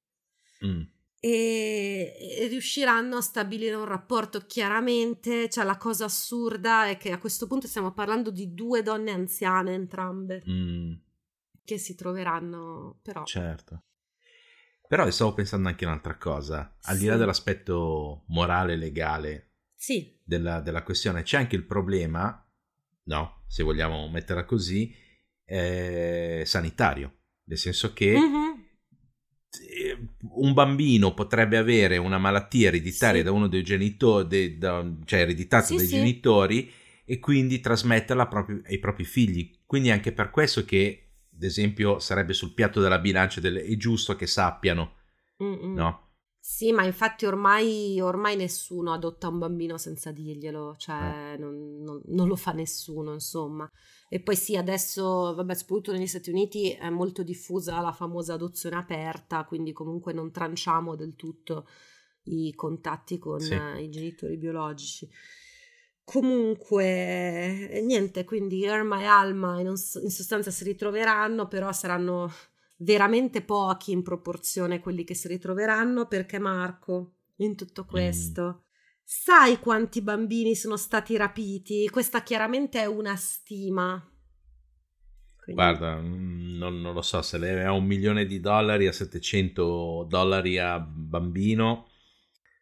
[0.65, 0.83] Mm.
[1.23, 7.47] E, riusciranno a stabilire un rapporto chiaramente cioè la cosa assurda è che a questo
[7.47, 10.93] punto stiamo parlando di due donne anziane entrambe mm.
[11.62, 13.83] che si troveranno però certo
[14.91, 17.03] però stavo pensando anche un'altra cosa, al sì.
[17.03, 20.18] di là dell'aspetto morale e legale sì.
[20.25, 22.45] della, della, questione, c'è anche il problema,
[23.05, 24.93] no, se vogliamo metterla così,
[25.45, 29.89] eh, sanitario, nel senso che mm-hmm.
[30.33, 33.25] Un bambino potrebbe avere una malattia ereditaria sì.
[33.25, 36.71] da uno dei genitori, de, da, cioè ereditata sì, dai genitori
[37.05, 39.51] e quindi trasmetterla proprio ai propri figli.
[39.66, 41.11] Quindi anche per questo che
[41.41, 44.97] ad esempio, sarebbe sul piatto della bilancia, del, è giusto che sappiano,
[45.43, 45.73] Mm-mm.
[45.73, 46.10] no?
[46.43, 51.36] Sì, ma infatti ormai, ormai, nessuno adotta un bambino senza dirglielo, cioè eh.
[51.36, 53.70] non, non, non, lo fa nessuno, insomma.
[54.09, 58.76] E poi sì, adesso, vabbè, soprattutto negli Stati Uniti è molto diffusa la famosa adozione
[58.76, 61.68] aperta, quindi comunque non tranciamo del tutto
[62.24, 63.55] i contatti con sì.
[63.55, 65.09] i genitori biologici.
[66.05, 72.32] Comunque, niente, quindi Irma e Alma in, in sostanza si ritroveranno, però saranno
[72.81, 78.59] veramente pochi in proporzione quelli che si ritroveranno, perché Marco, in tutto questo, mm.
[79.05, 81.89] sai quanti bambini sono stati rapiti?
[81.89, 84.03] Questa chiaramente è una stima.
[85.37, 85.62] Quindi...
[85.62, 90.07] Guarda, mm, non, non, lo so, se lei ha un milione di dollari a 700
[90.09, 91.89] dollari a bambino,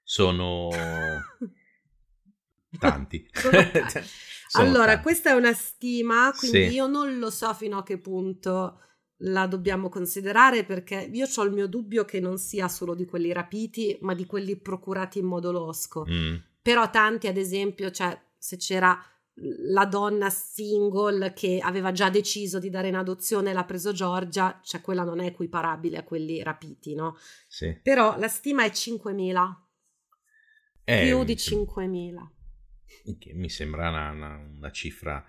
[0.02, 0.68] sono...
[2.78, 3.28] tanti.
[4.54, 5.02] allora, tanti.
[5.02, 6.74] questa è una stima, quindi sì.
[6.74, 8.80] io non lo so fino a che punto
[9.22, 13.32] la dobbiamo considerare perché io ho il mio dubbio che non sia solo di quelli
[13.32, 16.04] rapiti, ma di quelli procurati in modo losco.
[16.08, 16.36] Mm.
[16.62, 19.00] Però tanti, ad esempio, cioè se c'era
[19.70, 24.80] la donna single che aveva già deciso di dare in adozione l'ha preso Giorgia, cioè
[24.80, 27.16] quella non è equiparabile a quelli rapiti, no?
[27.46, 27.78] Sì.
[27.82, 29.54] Però la stima è 5.000.
[30.84, 32.36] Eh, più di 5.000
[33.16, 35.24] che mi sembra una, una, una cifra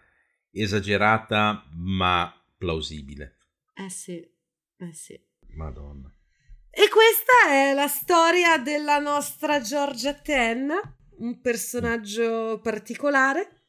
[0.52, 3.38] esagerata ma plausibile.
[3.80, 5.18] Eh sì, eh sì.
[5.56, 6.14] Madonna.
[6.70, 10.70] E questa è la storia della nostra Georgia Ten,
[11.20, 13.64] un personaggio particolare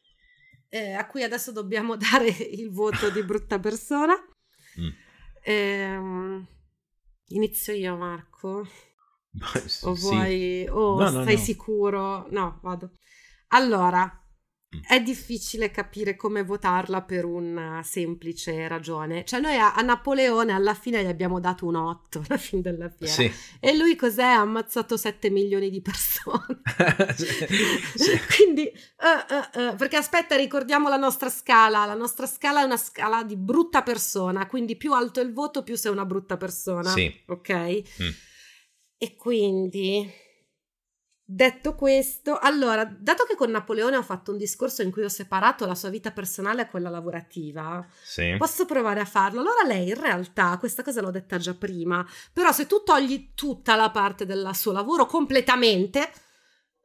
[0.68, 4.14] eh, a cui adesso dobbiamo dare il voto di brutta persona.
[4.80, 4.88] Mm.
[5.42, 6.46] Eh,
[7.28, 8.66] inizio io, Marco.
[9.82, 10.66] o vuoi...
[10.68, 11.40] O no, no, stai no.
[11.40, 12.26] sicuro?
[12.30, 12.94] No, vado.
[13.48, 14.12] Allora.
[14.86, 19.24] È difficile capire come votarla per una semplice ragione.
[19.24, 22.88] Cioè, noi a, a, Napoleone alla fine gli abbiamo dato un 8 alla fine della
[22.88, 23.12] fiera.
[23.12, 23.32] Sì.
[23.58, 24.22] E lui cos'è?
[24.22, 26.60] Ha ammazzato 7 milioni di persone.
[27.96, 28.20] sì.
[28.36, 31.84] Quindi, uh, uh, uh, perché aspetta, ricordiamo la nostra scala.
[31.84, 34.46] La nostra scala è una scala di brutta persona.
[34.46, 36.90] Quindi, più alto è il voto, più sei una brutta persona.
[36.90, 37.12] Sì.
[37.26, 37.52] Ok?
[38.02, 38.08] Mm.
[38.98, 40.28] E quindi
[41.32, 45.64] Detto questo, allora, dato che con Napoleone ho fatto un discorso in cui ho separato
[45.64, 48.34] la sua vita personale da quella lavorativa, sì.
[48.36, 49.38] posso provare a farlo.
[49.38, 53.76] Allora lei in realtà, questa cosa l'ho detta già prima, però se tu togli tutta
[53.76, 56.10] la parte del suo lavoro completamente,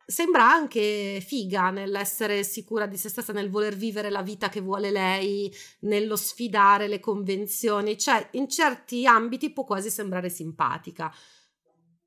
[0.05, 4.91] sembra anche figa nell'essere sicura di se stessa, nel voler vivere la vita che vuole
[4.91, 11.11] lei, nello sfidare le convenzioni, cioè in certi ambiti può quasi sembrare simpatica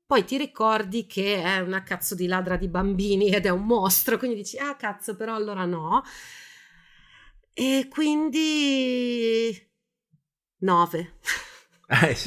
[0.09, 4.17] poi ti ricordi che è una cazzo di ladra di bambini ed è un mostro,
[4.17, 6.01] quindi dici, ah cazzo, però allora no.
[7.53, 9.55] E quindi...
[10.61, 11.19] Nove.
[11.85, 12.17] Eh,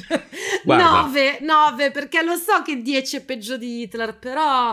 [0.63, 4.73] 9, 9, perché lo so che 10 è peggio di Hitler, però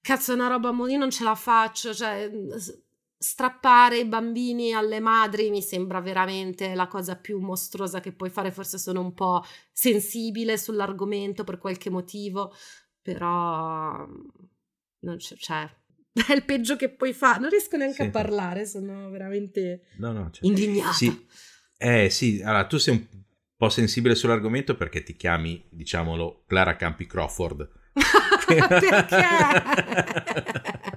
[0.00, 2.28] cazzo è una roba, io non ce la faccio, cioè
[3.24, 8.52] strappare i bambini alle madri mi sembra veramente la cosa più mostruosa che puoi fare,
[8.52, 12.54] forse sono un po' sensibile sull'argomento per qualche motivo,
[13.00, 14.06] però
[14.98, 15.66] non c'è, cioè,
[16.28, 18.08] è il peggio che puoi fare, non riesco neanche sì.
[18.08, 20.46] a parlare, sono veramente no, no, certo.
[20.46, 20.92] indignata.
[20.92, 21.26] Sì.
[21.78, 23.06] Eh sì, allora tu sei un
[23.56, 27.70] po' sensibile sull'argomento perché ti chiami, diciamolo, Clara Campi Crawford.
[28.46, 29.24] perché?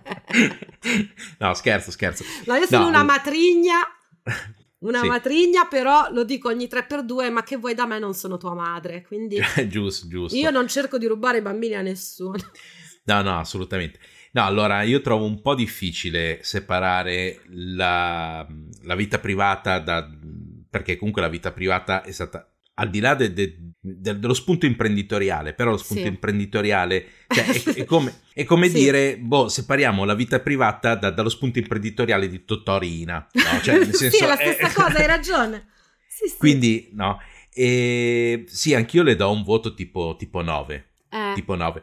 [1.40, 2.24] no, scherzo, scherzo.
[2.46, 3.80] No, io sono no, una matrigna.
[4.80, 5.08] Una sì.
[5.08, 9.04] matrigna, però lo dico ogni 3x2, ma che vuoi da me non sono tua madre,
[9.04, 9.40] quindi...
[9.68, 10.38] giusto, giusto.
[10.38, 12.38] Io non cerco di rubare i bambini a nessuno.
[13.06, 14.00] No, no, assolutamente.
[14.34, 18.46] No, allora io trovo un po' difficile separare la,
[18.84, 20.08] la vita privata da...
[20.70, 22.48] perché comunque la vita privata è stata
[22.80, 26.10] al di là de, de, de, dello spunto imprenditoriale, però lo spunto sì.
[26.10, 28.74] imprenditoriale cioè, è, è, come, è come sì.
[28.74, 33.28] dire, boh, separiamo la vita privata da, dallo spunto imprenditoriale di Tottorina.
[33.32, 33.62] No?
[33.62, 35.68] Cioè, nel senso, sì, è la stessa cosa, hai ragione.
[36.08, 37.20] Sì, Quindi, no,
[37.54, 40.88] e, sì, anch'io le do un voto tipo, tipo 9.
[41.10, 41.32] Eh.
[41.34, 41.82] Tipo 9.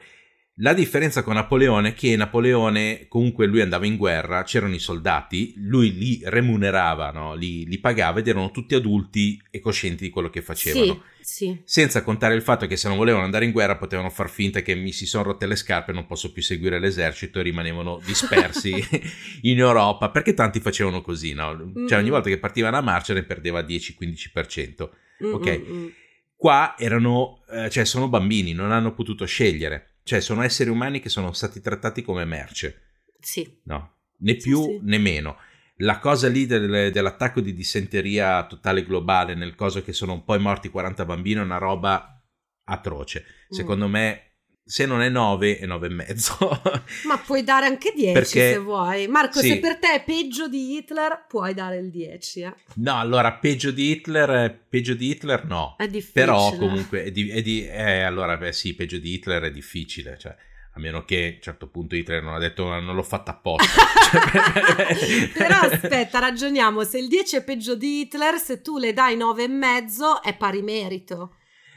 [0.58, 5.54] La differenza con Napoleone è che Napoleone, comunque lui andava in guerra, c'erano i soldati,
[5.56, 7.34] lui li remunerava, no?
[7.34, 11.02] li, li, pagava ed erano tutti adulti e coscienti di quello che facevano.
[11.20, 11.60] Sì, sì.
[11.64, 14.76] Senza contare il fatto che se non volevano andare in guerra potevano far finta che
[14.76, 18.74] mi si sono rotte le scarpe e non posso più seguire l'esercito e rimanevano dispersi
[19.42, 21.72] in Europa, perché tanti facevano così, no?
[21.88, 24.88] Cioè ogni volta che partiva una marcia ne perdeva 10-15%.
[25.24, 25.92] Mm, ok?
[26.36, 31.08] Qua erano, eh, cioè sono bambini, non hanno potuto scegliere cioè, sono esseri umani che
[31.08, 32.82] sono stati trattati come merce.
[33.18, 33.60] Sì.
[33.64, 34.80] No, né più sì, sì.
[34.82, 35.38] né meno.
[35.78, 40.68] La cosa lì del, dell'attacco di dissenteria totale globale, nel caso che sono poi morti
[40.68, 42.22] 40 bambini, è una roba
[42.64, 43.24] atroce.
[43.24, 43.56] Mm.
[43.56, 44.33] Secondo me
[44.66, 46.36] se non è 9 è 9 e mezzo.
[47.04, 49.06] Ma puoi dare anche 10 Perché, se vuoi.
[49.08, 49.48] Marco, sì.
[49.48, 52.40] se per te è peggio di Hitler, puoi dare il 10.
[52.40, 52.54] Eh?
[52.76, 55.74] No, allora peggio di Hitler, peggio di Hitler no.
[55.76, 56.24] È difficile.
[56.24, 60.16] Però comunque, è di, è di, eh, allora beh sì, peggio di Hitler è difficile.
[60.18, 60.34] Cioè,
[60.76, 63.82] a meno che a un certo punto Hitler non ha detto non l'ho fatta apposta.
[65.34, 69.44] Però aspetta, ragioniamo, se il 10 è peggio di Hitler, se tu le dai 9
[69.44, 71.34] e mezzo è pari merito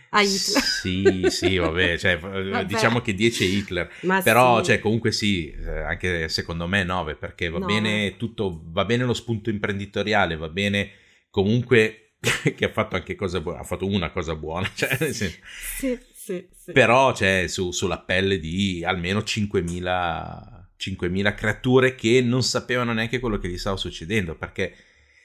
[0.09, 0.63] a Hitler.
[0.63, 2.65] Sì, sì, vabbè, cioè, vabbè.
[2.65, 4.65] diciamo che 10 è Hitler, Ma però sì.
[4.65, 7.73] cioè, comunque sì, eh, anche secondo me 9 perché va 9.
[7.73, 10.91] bene tutto, va bene lo spunto imprenditoriale, va bene
[11.29, 12.13] comunque
[12.55, 15.33] che ha fatto anche cosa buona, ha fatto una cosa buona, cioè, sì.
[15.77, 16.71] sì, sì, sì.
[16.71, 23.39] però cioè, su, sulla pelle di almeno 5.000 5.000 creature che non sapevano neanche quello
[23.39, 24.75] che gli stava succedendo perché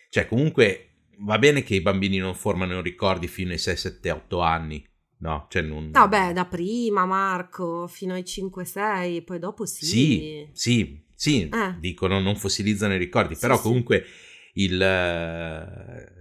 [0.08, 4.40] cioè comunque va bene che i bambini non formano ricordi fino ai 6, 7, 8
[4.40, 4.84] anni.
[5.18, 5.90] No, cioè non...
[5.92, 9.84] No, beh, da prima, Marco, fino ai 5, 6, poi dopo sì.
[9.84, 11.76] Sì, sì, sì, eh.
[11.78, 14.04] dicono non fossilizzano i ricordi, sì, però comunque
[14.52, 14.64] sì.
[14.64, 14.78] il,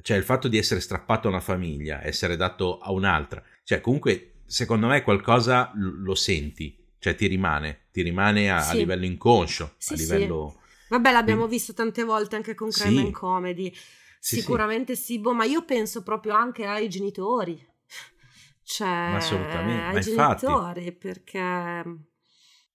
[0.04, 4.42] cioè, il fatto di essere strappato a una famiglia, essere dato a un'altra, cioè comunque
[4.46, 8.76] secondo me qualcosa lo senti, cioè ti rimane, ti rimane a, sì.
[8.76, 10.60] a livello inconscio, a livello...
[10.90, 13.12] Vabbè, l'abbiamo visto tante volte anche con Crime sì.
[13.12, 13.74] Comedy.
[14.24, 15.04] Sì, Sicuramente sì.
[15.04, 17.60] sì, boh, ma io penso proprio anche ai genitori.
[18.64, 20.92] Cioè, assolutamente, ai ma genitori, infatti...
[20.92, 21.40] perché...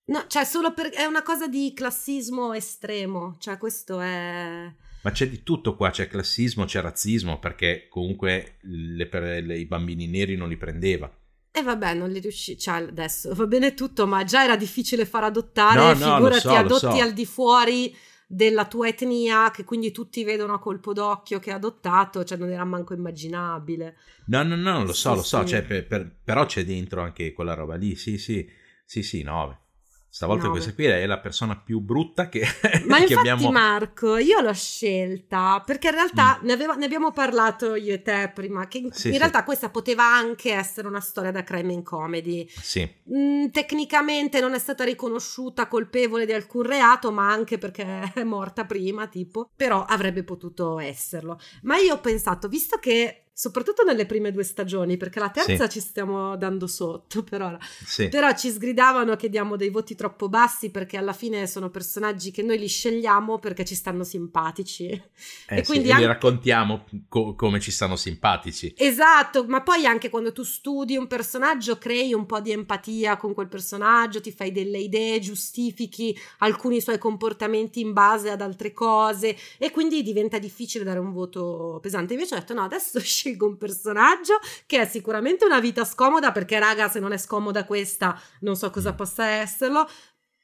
[0.07, 0.89] No, cioè, solo per...
[0.89, 4.75] è una cosa di classismo estremo, cioè questo è...
[5.03, 9.09] Ma c'è di tutto qua, c'è classismo, c'è razzismo, perché comunque le,
[9.41, 11.09] le, i bambini neri non li prendeva.
[11.53, 15.23] E vabbè, non li riuscì, cioè adesso va bene tutto, ma già era difficile far
[15.23, 17.03] adottare, no, no, figurati so, adotti so.
[17.03, 21.55] al di fuori della tua etnia, che quindi tutti vedono a colpo d'occhio che è
[21.55, 23.97] adottato, cioè non era manco immaginabile.
[24.27, 25.49] No, no, no, lo so, sì, lo so, sì.
[25.49, 28.49] Cioè, per, per, però c'è dentro anche quella roba lì, sì, sì,
[28.85, 29.66] sì, sì, no,
[30.09, 30.59] Stavolta 9.
[30.59, 32.41] questa qui è la persona più brutta che,
[32.87, 33.51] Ma che infatti, abbiamo...
[33.51, 36.47] Marco, io l'ho scelta perché in realtà mm.
[36.47, 38.67] ne, aveva, ne, abbiamo parlato io e te prima.
[38.67, 39.19] Che sì, in sì.
[39.19, 42.49] realtà questa poteva anche essere una storia da crime in comedy.
[42.49, 42.89] Sì.
[43.15, 48.65] Mm, tecnicamente non è stata riconosciuta colpevole di alcun reato, ma anche perché è morta
[48.65, 49.51] prima, tipo.
[49.55, 51.39] Però avrebbe potuto esserlo.
[51.63, 55.79] Ma io ho pensato, visto che soprattutto nelle prime due stagioni, perché la terza sì.
[55.79, 57.59] ci stiamo dando sotto per ora.
[57.85, 58.09] Sì.
[58.09, 62.43] Però ci sgridavano che diamo dei voti troppo bassi perché alla fine sono personaggi che
[62.43, 64.85] noi li scegliamo perché ci stanno simpatici.
[64.87, 66.07] Eh e sì, quindi anche...
[66.07, 68.73] raccontiamo co- come ci stanno simpatici.
[68.75, 73.35] Esatto, ma poi anche quando tu studi un personaggio crei un po' di empatia con
[73.35, 79.37] quel personaggio, ti fai delle idee, giustifichi alcuni suoi comportamenti in base ad altre cose
[79.59, 82.15] e quindi diventa difficile dare un voto pesante.
[82.15, 86.59] Invece ho detto no, adesso scelgo un personaggio che è sicuramente una vita scomoda perché
[86.59, 89.89] raga se non è scomoda questa non so cosa possa esserlo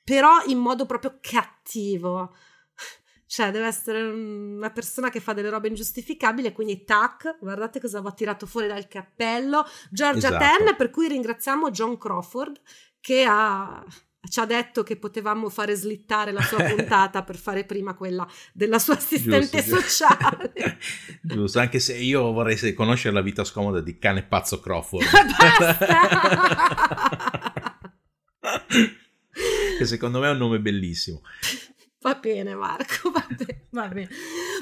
[0.05, 2.35] però in modo proprio cattivo.
[3.25, 8.13] Cioè deve essere una persona che fa delle robe ingiustificabili quindi tac guardate cosa va
[8.13, 9.65] tirato fuori dal cappello.
[9.91, 10.65] Georgia esatto.
[10.65, 12.61] Ten per cui ringraziamo John Crawford
[13.01, 13.83] che ha
[14.29, 18.79] ci ha detto che potevamo fare slittare la sua puntata per fare prima quella della
[18.79, 20.79] sua assistente giusto, sociale.
[21.21, 25.05] Giusto, anche se io vorrei conoscere la vita scomoda di cane pazzo Crawford.
[29.79, 31.23] che secondo me è un nome bellissimo.
[32.03, 34.09] Va bene Marco, va bene, va bene.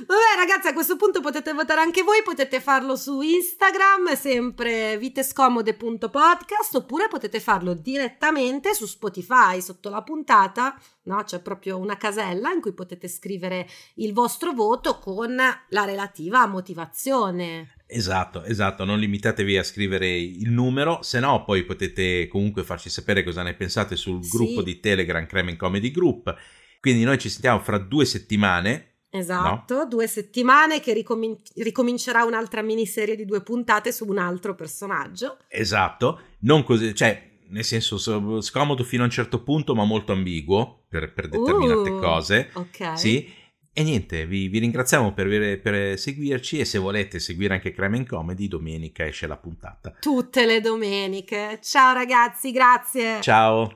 [0.07, 6.74] Vabbè ragazzi, a questo punto potete votare anche voi, potete farlo su Instagram, sempre vitescomode.podcast,
[6.74, 11.22] oppure potete farlo direttamente su Spotify, sotto la puntata, no?
[11.24, 17.76] C'è proprio una casella in cui potete scrivere il vostro voto con la relativa motivazione.
[17.86, 23.24] Esatto, esatto, non limitatevi a scrivere il numero, se no poi potete comunque farci sapere
[23.24, 24.30] cosa ne pensate sul sì.
[24.30, 28.86] gruppo di Telegram Cremen Comedy Group quindi noi ci sentiamo fra due settimane.
[29.12, 29.86] Esatto, no?
[29.86, 35.38] due settimane che ricomin- ricomincerà un'altra miniserie di due puntate su un altro personaggio.
[35.48, 40.84] Esatto, non così, cioè nel senso scomodo fino a un certo punto ma molto ambiguo
[40.88, 42.50] per, per determinate uh, cose.
[42.54, 42.98] Ok.
[42.98, 43.38] Sì.
[43.72, 48.48] E niente, vi, vi ringraziamo per, per, seguirci e se volete seguire anche Crime Comedy,
[48.48, 49.96] domenica esce la puntata.
[50.00, 51.60] Tutte le domeniche.
[51.62, 53.20] Ciao ragazzi, grazie.
[53.20, 53.72] Ciao.